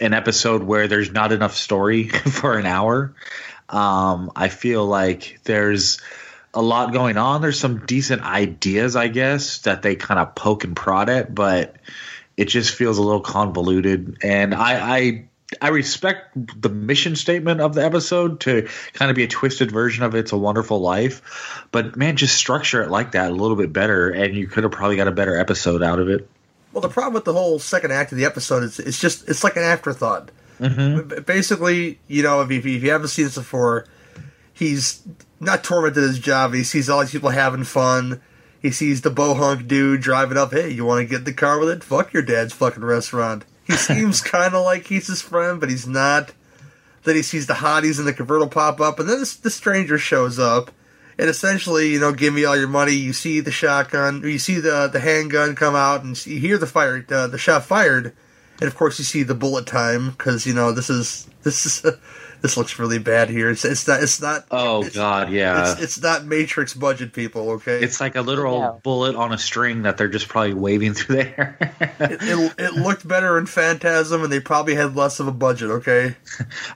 [0.00, 3.14] an episode where there's not enough story for an hour.
[3.68, 6.00] Um, I feel like there's
[6.54, 7.40] a lot going on.
[7.40, 11.76] There's some decent ideas, I guess, that they kind of poke and prod at, but
[12.36, 14.18] it just feels a little convoluted.
[14.22, 15.28] And I, I
[15.62, 20.02] I respect the mission statement of the episode to kind of be a twisted version
[20.04, 23.72] of It's a Wonderful Life, but man, just structure it like that a little bit
[23.72, 26.28] better, and you could have probably got a better episode out of it.
[26.72, 29.44] Well, the problem with the whole second act of the episode is it's just it's
[29.44, 30.30] like an afterthought.
[30.60, 31.22] Mm-hmm.
[31.22, 33.86] Basically, you know, if you, if you haven't seen this before,
[34.52, 35.02] he's
[35.38, 36.54] not tormented his job.
[36.54, 38.20] He sees all these people having fun.
[38.60, 40.52] He sees the bohunk dude driving up.
[40.52, 41.84] Hey, you want to get in the car with it?
[41.84, 43.44] Fuck your dad's fucking restaurant.
[43.66, 46.32] He seems kind of like he's his friend, but he's not.
[47.04, 49.96] Then he sees the hotties in the convertible pop up, and then this, the stranger
[49.96, 50.72] shows up,
[51.18, 52.92] and essentially, you know, give me all your money.
[52.92, 56.66] You see the shotgun, you see the the handgun come out, and you hear the
[56.66, 58.12] fire, uh, the shot fired,
[58.60, 61.94] and of course you see the bullet time because you know this is this is.
[62.46, 63.50] this looks really bad here.
[63.50, 64.46] It's it's not it's not.
[64.52, 65.72] Oh it's, God, yeah.
[65.72, 67.50] It's, it's, not Matrix budget, people.
[67.50, 68.70] Okay, it's like a literal yeah.
[68.84, 71.56] bullet on a string that they're just probably waving through the air.
[71.98, 75.70] it, it, it, looked better in Phantasm, and they probably had less of a budget.
[75.70, 76.14] Okay,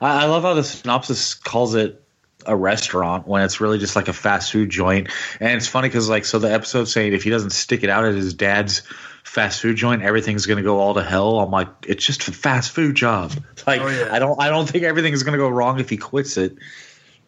[0.01, 2.03] I, I love how the synopsis calls it
[2.45, 5.07] a restaurant when it's really just like a fast food joint.
[5.39, 8.03] And it's funny because like so the episode saying if he doesn't stick it out
[8.03, 8.81] at his dad's
[9.23, 11.39] fast food joint, everything's going to go all to hell.
[11.39, 13.33] I'm like, it's just a fast food job.
[13.67, 14.09] Like, oh, yeah.
[14.11, 16.57] I don't, I don't think everything is going to go wrong if he quits it.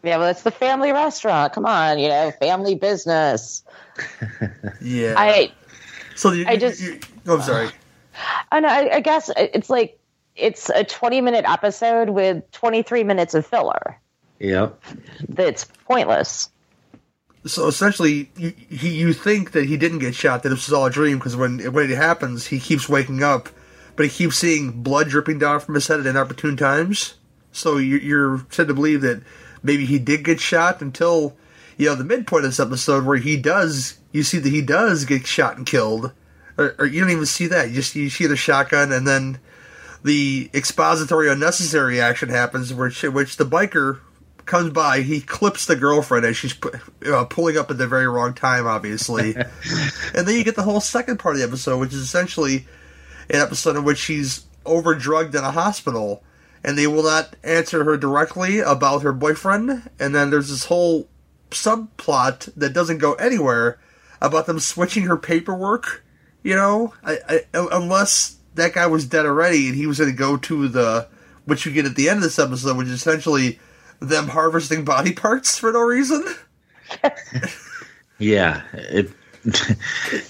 [0.02, 1.52] Yeah, well, it's the family restaurant.
[1.52, 3.62] Come on, you know, family business.
[4.80, 5.14] yeah.
[5.16, 5.52] I.
[6.16, 6.82] So you, I just.
[6.82, 7.66] You, you, oh, I'm sorry.
[7.66, 7.70] Uh,
[8.50, 8.68] I know.
[8.68, 9.96] I, I guess it's like
[10.34, 13.98] it's a 20 minute episode with 23 minutes of filler.
[14.40, 14.82] Yep.
[15.28, 16.50] That's pointless
[17.46, 20.86] so essentially, you, he, you think that he didn't get shot, that this was all
[20.86, 23.48] a dream, because when, when it happens, he keeps waking up,
[23.96, 27.14] but he keeps seeing blood dripping down from his head at inopportune times.
[27.52, 29.22] So you, you're said to believe that
[29.62, 31.36] maybe he did get shot until,
[31.76, 35.04] you know, the midpoint of this episode where he does, you see that he does
[35.04, 36.12] get shot and killed.
[36.56, 37.68] Or, or you don't even see that.
[37.68, 39.40] You just you see the shotgun, and then
[40.04, 43.98] the expository unnecessary action happens, which which the biker
[44.46, 46.54] comes by, he clips the girlfriend as she's
[47.06, 49.34] uh, pulling up at the very wrong time, obviously.
[50.14, 52.66] and then you get the whole second part of the episode, which is essentially
[53.30, 56.22] an episode in which she's overdrugged in a hospital,
[56.62, 59.88] and they will not answer her directly about her boyfriend.
[59.98, 61.08] And then there's this whole
[61.50, 63.78] subplot that doesn't go anywhere
[64.20, 66.04] about them switching her paperwork.
[66.42, 70.16] You know, I, I, unless that guy was dead already and he was going to
[70.16, 71.08] go to the
[71.44, 73.58] which you get at the end of this episode, which is essentially
[74.08, 76.24] them harvesting body parts for no reason.
[78.18, 79.10] yeah, it.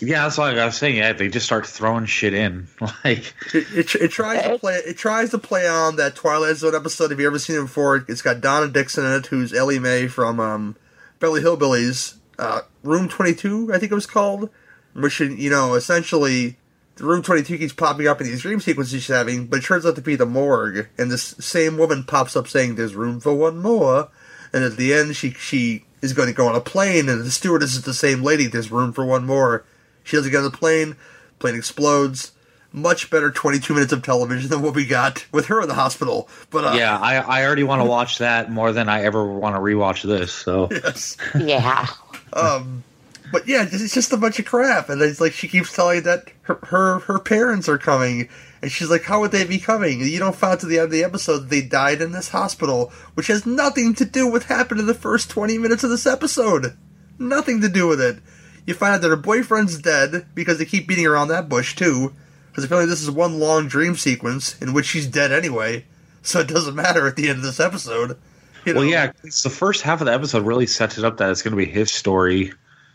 [0.01, 0.97] yeah, that's why I was saying.
[0.97, 2.67] Yeah, they just start throwing shit in.
[3.05, 4.77] Like it, it, it, tries to play.
[4.77, 7.11] It tries to play on that Twilight Zone episode.
[7.11, 8.05] Have you ever seen it before?
[8.09, 10.77] It's got Donna Dixon in it, who's Ellie Mae from um,
[11.21, 12.17] Beverly Hillbillies.
[12.39, 14.49] Uh, Room Twenty Two, I think it was called.
[14.95, 16.57] Which you know, essentially,
[16.97, 19.85] the room 22 keeps popping up in these dream sequences she's having, but it turns
[19.85, 20.89] out to be the morgue.
[20.97, 24.09] And this same woman pops up saying, There's room for one more.
[24.53, 27.31] And at the end, she she is going to go on a plane, and the
[27.31, 28.47] stewardess is the same lady.
[28.47, 29.65] There's room for one more.
[30.05, 30.97] She doesn't get on the plane,
[31.39, 32.31] plane explodes.
[32.71, 36.29] Much better 22 minutes of television than what we got with her in the hospital.
[36.51, 39.55] But uh, yeah, I, I already want to watch that more than I ever want
[39.55, 40.33] to rewatch this.
[40.33, 41.87] So yes, yeah.
[42.33, 42.83] Um,
[43.31, 44.89] but yeah, it's just a bunch of crap.
[44.89, 48.29] And it's like she keeps telling that her, her her parents are coming,
[48.63, 50.87] and she's like, "How would they be coming?" You don't find out to the end
[50.87, 54.49] of the episode that they died in this hospital, which has nothing to do with
[54.49, 56.77] what happened in the first twenty minutes of this episode.
[57.19, 58.19] Nothing to do with it.
[58.67, 62.13] You find out that her boyfriend's dead because they keep beating around that bush too.
[62.51, 65.85] Because apparently this is one long dream sequence in which she's dead anyway.
[66.25, 68.17] so it doesn't matter at the end of this episode.
[68.65, 68.81] You know?
[68.81, 71.43] Well, yeah, it's the first half of the episode really sets it up that it's
[71.43, 72.53] going to be his story.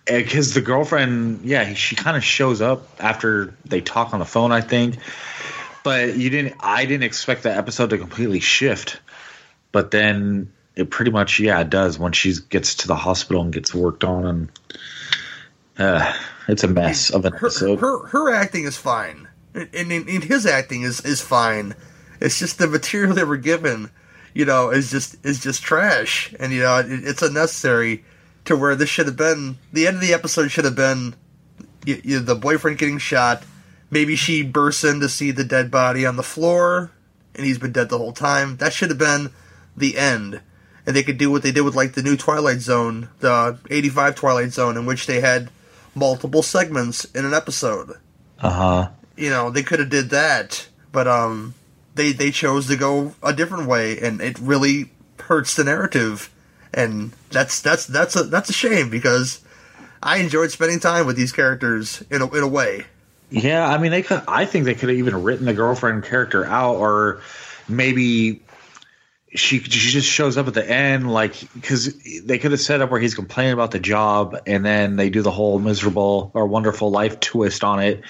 [0.09, 4.51] Because the girlfriend, yeah, she kind of shows up after they talk on the phone,
[4.51, 4.97] I think.
[5.83, 8.99] But you didn't, I didn't expect the episode to completely shift.
[9.71, 13.53] But then it pretty much, yeah, it does when she gets to the hospital and
[13.53, 14.25] gets worked on.
[14.25, 14.49] And
[15.79, 16.13] uh,
[16.47, 17.79] it's a mess of an her, episode.
[17.79, 21.75] her her acting is fine, and, and, and his acting is is fine.
[22.19, 23.89] It's just the material they were given,
[24.33, 28.03] you know, is just is just trash, and you know it, it's unnecessary.
[28.49, 31.13] To where this should have been the end of the episode should have been
[31.85, 33.43] you, you, the boyfriend getting shot.
[33.91, 36.89] Maybe she bursts in to see the dead body on the floor,
[37.35, 38.57] and he's been dead the whole time.
[38.57, 39.29] That should have been
[39.77, 40.41] the end.
[40.87, 44.15] And they could do what they did with like the new Twilight Zone, the '85
[44.15, 45.51] Twilight Zone, in which they had
[45.93, 47.99] multiple segments in an episode.
[48.39, 48.89] Uh huh.
[49.15, 51.53] You know, they could have did that, but um,
[51.93, 54.89] they they chose to go a different way, and it really
[55.19, 56.31] hurts the narrative,
[56.73, 59.43] and that's that's that's a that's a shame because
[60.01, 62.85] I enjoyed spending time with these characters in a in a way.
[63.29, 64.23] Yeah, I mean, they could.
[64.27, 67.21] I think they could have even written the girlfriend character out, or
[67.67, 68.41] maybe
[69.35, 71.93] she she just shows up at the end, like because
[72.23, 75.21] they could have set up where he's complaining about the job, and then they do
[75.21, 78.03] the whole miserable or wonderful life twist on it,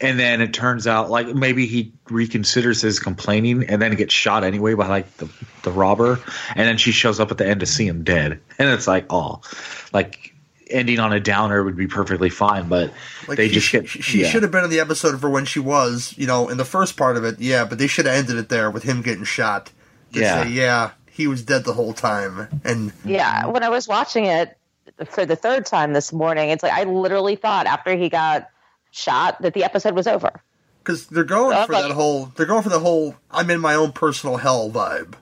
[0.00, 4.44] and then it turns out like maybe he reconsiders his complaining, and then gets shot
[4.44, 5.28] anyway by like the
[5.64, 6.20] the robber,
[6.54, 9.06] and then she shows up at the end to see him dead, and it's like
[9.10, 9.40] oh,
[9.92, 10.32] like
[10.70, 12.90] ending on a downer would be perfectly fine, but
[13.28, 14.28] Like they she, just get she, she yeah.
[14.28, 16.96] should have been in the episode for when she was, you know, in the first
[16.96, 19.70] part of it, yeah, but they should have ended it there with him getting shot.
[20.14, 20.42] To Yeah.
[20.44, 24.56] say, yeah, he was dead the whole time, and Yeah, when I was watching it
[25.10, 28.48] for the third time this morning, it's like I literally thought after he got
[28.90, 30.30] shot that the episode was over.
[30.82, 33.60] because they're going Oh, for like- that whole, they're going for the whole "I'm in
[33.60, 35.14] my own personal hell" vibe,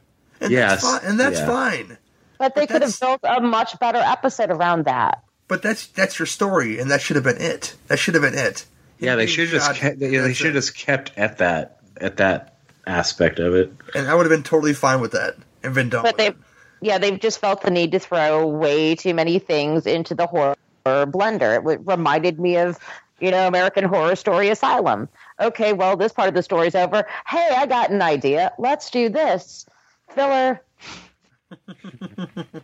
[0.42, 1.46] and Yes, that's fine, and that's yeah.
[1.46, 1.98] fine.
[2.38, 5.22] But they But could have built a much better episode around that.
[5.48, 7.74] But that's that's your story, and that should have been it.
[7.88, 8.64] That should have been it.
[8.98, 12.54] Yeah, they should have just kept, yeah, they should just kept at that at that
[12.86, 13.72] aspect of it.
[13.94, 16.02] and I would have been totally fine with that and been done.
[16.02, 16.34] But they,
[16.80, 20.56] yeah, they've just felt the need to throw way too many things into the horror
[20.84, 21.56] blender.
[21.72, 22.78] It reminded me of,
[23.20, 25.08] you know, American Horror Story Asylum.
[25.40, 27.06] Okay, well, this part of the story's over.
[27.26, 28.52] Hey, I got an idea.
[28.58, 29.66] Let's do this.
[30.14, 30.62] Filler.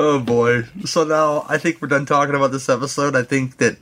[0.00, 0.62] Oh boy!
[0.84, 3.16] So now I think we're done talking about this episode.
[3.16, 3.78] I think that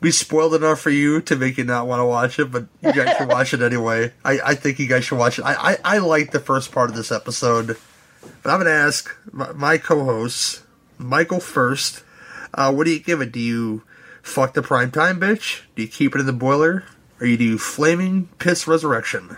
[0.00, 2.90] we spoiled enough for you to make you not want to watch it, but you
[2.94, 4.14] guys should watch it anyway.
[4.24, 5.42] I, I think you guys should watch it.
[5.42, 7.76] I, I, I like the first part of this episode,
[8.42, 10.62] but I'm gonna ask my, my co-hosts,
[10.96, 12.02] Michael first.
[12.54, 13.30] Uh, what do you give it?
[13.30, 13.82] Do you
[14.22, 15.64] fuck the prime time bitch?
[15.74, 16.84] Do you keep it in the boiler?
[17.20, 19.36] Or you do flaming piss resurrection?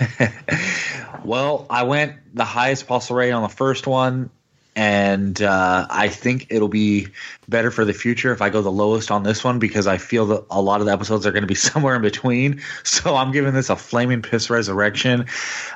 [1.24, 4.30] Well, I went the highest possible rating on the first one,
[4.74, 7.08] and uh, I think it'll be
[7.48, 10.26] better for the future if I go the lowest on this one because I feel
[10.26, 12.62] that a lot of the episodes are going to be somewhere in between.
[12.84, 15.26] So I'm giving this a flaming piss resurrection.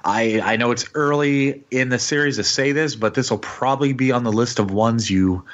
[0.05, 3.93] I I know it's early in the series to say this, but this will probably
[3.93, 5.45] be on the list of ones you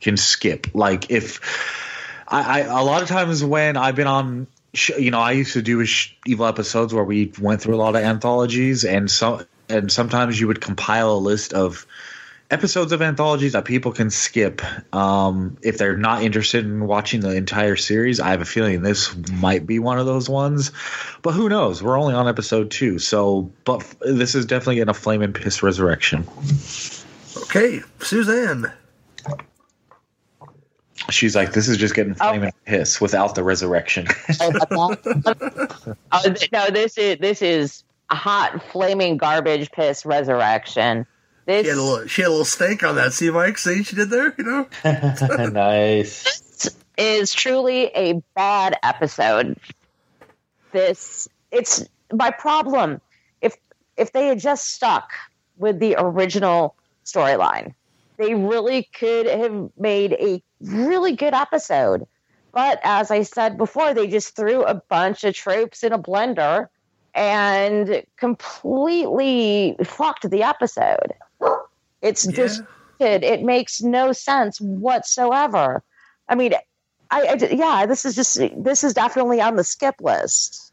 [0.00, 0.74] can skip.
[0.74, 5.32] Like if I, I a lot of times when I've been on, you know, I
[5.32, 5.84] used to do
[6.26, 10.46] evil episodes where we went through a lot of anthologies, and so and sometimes you
[10.48, 11.86] would compile a list of
[12.50, 14.60] episodes of anthologies that people can skip
[14.94, 18.18] um, if they're not interested in watching the entire series.
[18.18, 20.72] I have a feeling this might be one of those ones,
[21.22, 21.82] but who knows?
[21.82, 25.62] We're only on episode two, so but this is definitely getting a flame and piss
[25.62, 26.26] resurrection.
[27.36, 28.72] Okay, Suzanne.
[31.08, 32.28] She's like, this is just getting oh.
[32.28, 34.06] flame and piss without the resurrection.
[36.12, 41.06] Oh, no, this is this is hot flaming garbage piss resurrection.
[41.46, 43.12] This She had a little, she had a little stank on that.
[43.12, 43.58] See, Mike?
[43.58, 44.34] See, she did there.
[44.36, 44.68] You know.
[45.52, 46.68] nice.
[46.98, 49.56] is truly a bad episode.
[50.72, 53.00] This it's my problem.
[53.40, 53.56] If
[53.96, 55.10] if they had just stuck
[55.58, 56.74] with the original
[57.04, 57.74] storyline,
[58.16, 62.06] they really could have made a really good episode.
[62.52, 66.68] But as I said before, they just threw a bunch of tropes in a blender
[67.14, 71.12] and completely fucked the episode.
[72.02, 72.62] It's just
[72.98, 75.82] it makes no sense whatsoever.
[76.28, 76.54] I mean,
[77.10, 80.72] I, I yeah, this is just this is definitely on the skip list.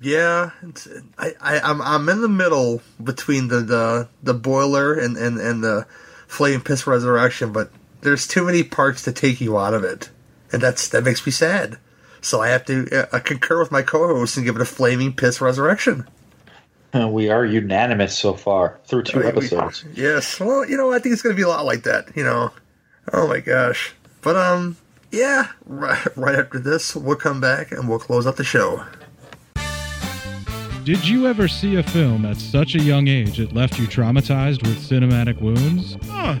[0.00, 0.88] Yeah, it's,
[1.18, 5.62] I, I, I'm I'm in the middle between the the, the boiler and, and, and
[5.62, 5.86] the
[6.26, 7.70] flame piss resurrection, but
[8.02, 10.10] there's too many parts to take you out of it,
[10.52, 11.78] and that's that makes me sad.
[12.20, 15.40] So I have to uh, concur with my co-host and give it a flaming piss
[15.40, 16.06] resurrection.
[16.94, 19.84] we are unanimous so far through two I mean, we- episodes.
[19.94, 20.38] yes.
[20.38, 22.14] Well, you know, I think it's going to be a lot like that.
[22.16, 22.50] You know.
[23.12, 23.94] Oh my gosh.
[24.20, 24.76] But um,
[25.10, 25.48] yeah.
[25.66, 28.84] Right, right after this, we'll come back and we'll close out the show.
[30.84, 34.62] Did you ever see a film at such a young age it left you traumatized
[34.66, 35.96] with cinematic wounds?
[36.10, 36.40] Ah,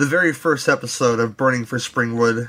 [0.00, 2.48] the very first episode of Burning for Springwood,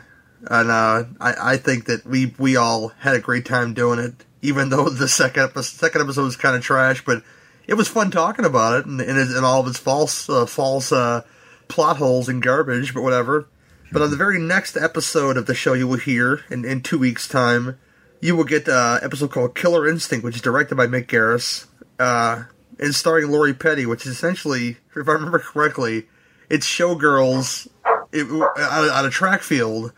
[0.50, 4.14] and uh, I, I think that we we all had a great time doing it.
[4.42, 7.24] Even though the second episode, second episode was kind of trash, but
[7.68, 10.94] it was fun talking about it and, and, and all of its false uh, false
[10.94, 11.24] uh,
[11.68, 13.50] plot holes and garbage, but whatever.
[13.92, 17.00] But on the very next episode of the show, you will hear in, in two
[17.00, 17.78] weeks' time,
[18.22, 21.66] you will get uh, an episode called Killer Instinct, which is directed by Mick Garris,
[22.00, 22.44] uh,
[22.80, 26.08] and starring Lori Petty, which is essentially, if I remember correctly,
[26.52, 27.68] it's showgirls
[28.12, 29.94] it, on, a- track field,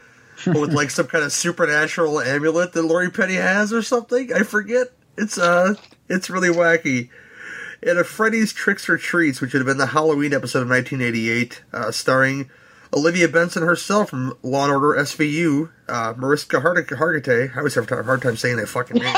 [0.45, 4.31] with like some kind of supernatural amulet that Lori Petty has or something.
[4.31, 4.87] I forget.
[5.17, 5.75] It's uh,
[6.07, 7.09] it's really wacky.
[7.81, 11.63] And a Freddy's Tricks or Treats, which would have been the Halloween episode of 1988,
[11.73, 12.49] uh, starring
[12.93, 17.53] Olivia Benson herself from Law and Order SVU, uh, Mariska Harg- Hargitay.
[17.53, 19.15] I always have a hard time saying that fucking name.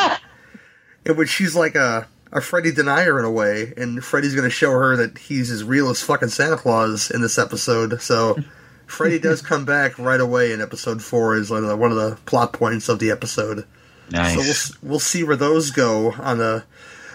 [1.05, 4.53] in which she's like a, a Freddy denier in a way, and Freddy's going to
[4.53, 8.01] show her that he's as real as fucking Santa Claus in this episode.
[8.01, 8.37] So
[8.85, 11.97] Freddy does come back right away in episode four as one of the, one of
[11.97, 13.65] the plot points of the episode.
[14.11, 14.33] Nice.
[14.33, 16.65] So we'll, we'll see where those go on the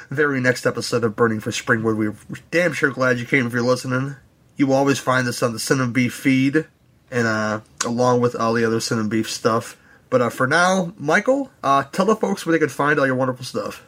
[0.09, 1.99] very next episode of Burning for Springwood.
[1.99, 4.17] We're damn sure glad you came if you're listening.
[4.57, 6.67] You will always find this on the Cinnamon Beef feed,
[7.11, 9.77] and uh, along with all the other Cinnamon Beef stuff.
[10.09, 13.15] But uh, for now, Michael, uh, tell the folks where they can find all your
[13.15, 13.85] wonderful stuff.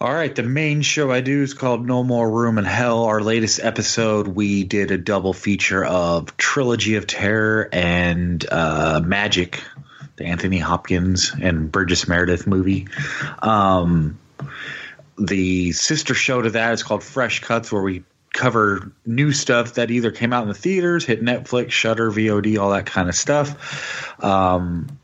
[0.00, 3.02] All right, the main show I do is called No More Room in Hell.
[3.06, 9.60] Our latest episode, we did a double feature of Trilogy of Terror and uh, Magic,
[10.14, 12.86] the Anthony Hopkins and Burgess Meredith movie.
[13.42, 14.20] Um,
[15.18, 19.90] the sister show to that is called Fresh Cuts, where we cover new stuff that
[19.90, 24.22] either came out in the theaters, hit Netflix, Shudder, VOD, all that kind of stuff.
[24.22, 24.97] Um,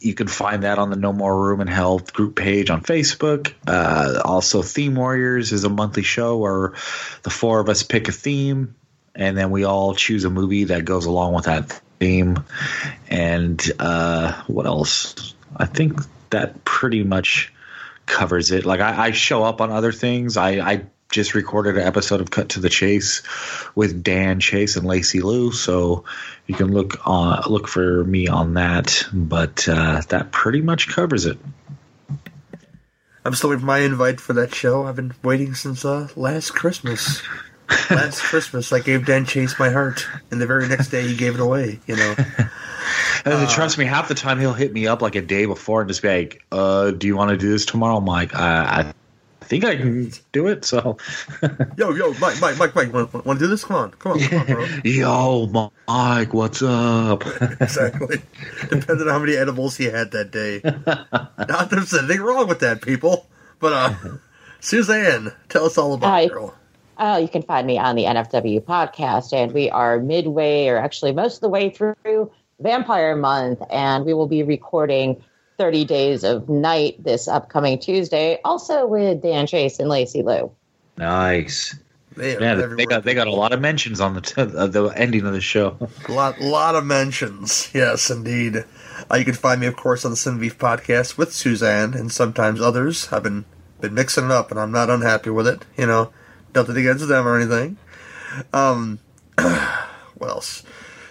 [0.00, 3.54] you can find that on the No More Room in Hell group page on Facebook.
[3.66, 6.72] Uh, also, Theme Warriors is a monthly show where
[7.22, 8.74] the four of us pick a theme,
[9.14, 12.44] and then we all choose a movie that goes along with that theme.
[13.08, 15.34] And uh, what else?
[15.56, 17.52] I think that pretty much
[18.06, 18.64] covers it.
[18.64, 20.36] Like I, I show up on other things.
[20.36, 23.22] I, I just recorded an episode of Cut to the Chase
[23.74, 26.04] with Dan Chase and Lacey Lou, so
[26.46, 29.04] you can look on look for me on that.
[29.12, 31.38] But uh, that pretty much covers it.
[33.24, 34.84] I'm still waiting for my invite for that show.
[34.84, 37.22] I've been waiting since uh, last Christmas.
[37.90, 41.34] last Christmas, I gave Dan Chase my heart, and the very next day he gave
[41.34, 41.80] it away.
[41.86, 42.16] You know.
[43.24, 45.82] And then trust me, half the time he'll hit me up like a day before
[45.82, 48.80] and just be like, uh, "Do you want to do this tomorrow?" I'm like, "I,
[48.80, 48.92] I
[49.48, 50.98] think I can do it." So,
[51.76, 53.64] yo, yo, Mike, Mike, Mike, Mike, want, want to do this?
[53.64, 54.66] Come on, come on, come on, bro.
[54.84, 57.24] yo, Mike, what's up?
[57.60, 58.20] exactly.
[58.68, 60.60] Depending on how many edibles he had that day.
[61.48, 63.26] Not there's anything wrong with that, people.
[63.60, 63.94] But uh,
[64.60, 66.20] Suzanne, tell us all about Hi.
[66.22, 66.54] it, girl.
[66.96, 71.12] Uh, you can find me on the NFW podcast, and we are midway, or actually
[71.12, 72.30] most of the way through
[72.60, 75.22] Vampire Month, and we will be recording
[75.58, 80.50] 30 Days of Night this upcoming Tuesday, also with Dan Chase and Lacey Lou.
[80.96, 81.76] nice.
[82.16, 84.66] They are Yeah, they got they got a lot of mentions on the t- uh,
[84.66, 85.76] the ending of the show.
[86.08, 87.70] A lot, lot of mentions.
[87.72, 88.64] Yes, indeed.
[89.08, 92.10] Uh, you can find me, of course, on the Sin Beef podcast with Suzanne and
[92.10, 93.12] sometimes others.
[93.12, 93.44] I've been
[93.80, 95.64] been mixing it up, and I'm not unhappy with it.
[95.76, 96.12] You know,
[96.56, 97.76] nothing against them or anything.
[98.52, 98.98] Um,
[99.38, 100.64] what else?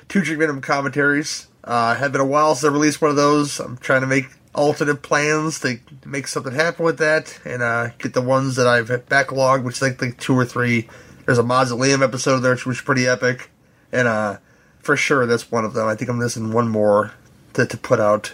[0.10, 1.48] Two drink minimum commentaries.
[1.64, 3.60] Uh, have been a while since I released one of those.
[3.62, 4.26] I'm trying to make
[4.56, 8.88] alternate plans to make something happen with that, and uh, get the ones that I've
[8.88, 10.88] backlogged, which is like, like two or three.
[11.26, 13.50] There's a Mausoleum episode there, which was pretty epic,
[13.91, 14.38] and uh,
[14.80, 15.88] for sure that's one of them.
[15.88, 17.14] I think I'm missing one more
[17.54, 18.34] to, to put out.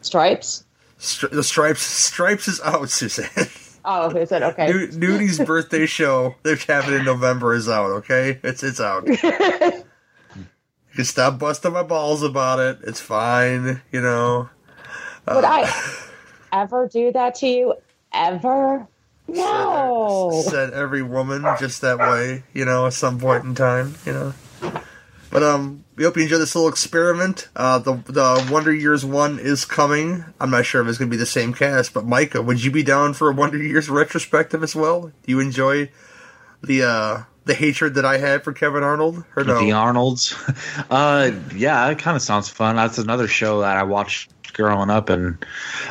[0.00, 0.64] Stripes.
[0.98, 3.48] Stri- the stripes, stripes is out, Suzanne.
[3.84, 4.70] Oh, is it okay?
[4.70, 7.90] Nu- Nudie's birthday show that's happening in November is out.
[7.90, 9.06] Okay, it's it's out.
[9.06, 9.84] you
[10.94, 12.78] can stop busting my balls about it.
[12.86, 13.80] It's fine.
[13.90, 14.50] You know.
[15.26, 15.72] Would I
[16.52, 17.74] ever do that to you?
[18.12, 18.86] Ever?
[19.28, 20.42] No.
[20.44, 22.42] Said every woman just that way.
[22.52, 23.94] You know, at some point in time.
[24.04, 24.34] You know.
[25.30, 27.48] But um, we hope you enjoy this little experiment.
[27.54, 30.24] Uh, the the Wonder Years one is coming.
[30.40, 32.72] I'm not sure if it's going to be the same cast, but Micah, would you
[32.72, 35.02] be down for a Wonder Years retrospective as well?
[35.02, 35.90] Do you enjoy
[36.62, 39.24] the uh the hatred that I had for Kevin Arnold?
[39.36, 39.60] Or no?
[39.60, 40.34] The Arnolds.
[40.90, 42.74] Uh, yeah, it kind of sounds fun.
[42.74, 45.44] That's another show that I watched growing up, and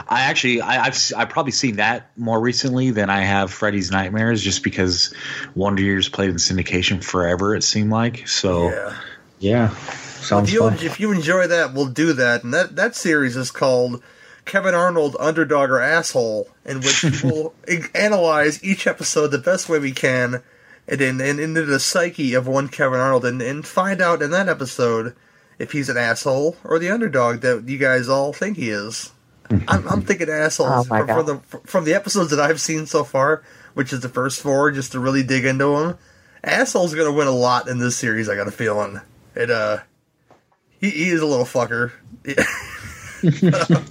[0.08, 3.92] I actually I, I've s- I've probably seen that more recently than I have Freddy's
[3.92, 5.14] Nightmares, just because
[5.56, 7.56] Wonder Years played in syndication forever.
[7.56, 8.70] It seemed like so.
[8.70, 8.96] Yeah.
[9.42, 10.74] Yeah, If sounds you, fun.
[10.82, 12.44] if you enjoy that, we'll do that.
[12.44, 14.04] And that, that series is called
[14.44, 17.54] Kevin Arnold Underdog or Asshole, in which we'll
[17.96, 20.44] analyze each episode the best way we can
[20.90, 24.32] and, in, and into the psyche of one Kevin Arnold and, and find out in
[24.32, 25.16] that episode
[25.60, 29.12] if he's an asshole or the underdog that you guys all think he is.
[29.68, 33.04] I'm, I'm thinking assholes Oh from, from the from the episodes that I've seen so
[33.04, 33.44] far,
[33.74, 35.98] which is the first four, just to really dig into them.
[36.44, 38.30] Asshole's gonna win a lot in this series.
[38.30, 39.02] I got a feeling.
[39.36, 39.80] It uh,
[40.80, 41.92] he, he is a little fucker.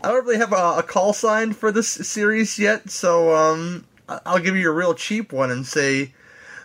[0.00, 4.38] I don't really have a, a call sign for this series yet, so um, I'll
[4.38, 6.14] give you a real cheap one and say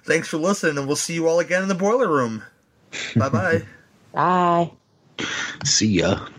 [0.04, 2.44] thanks for listening, and we'll see you all again in the boiler room.
[3.16, 3.64] bye bye.
[4.14, 4.72] Bye.
[5.66, 6.30] See ya.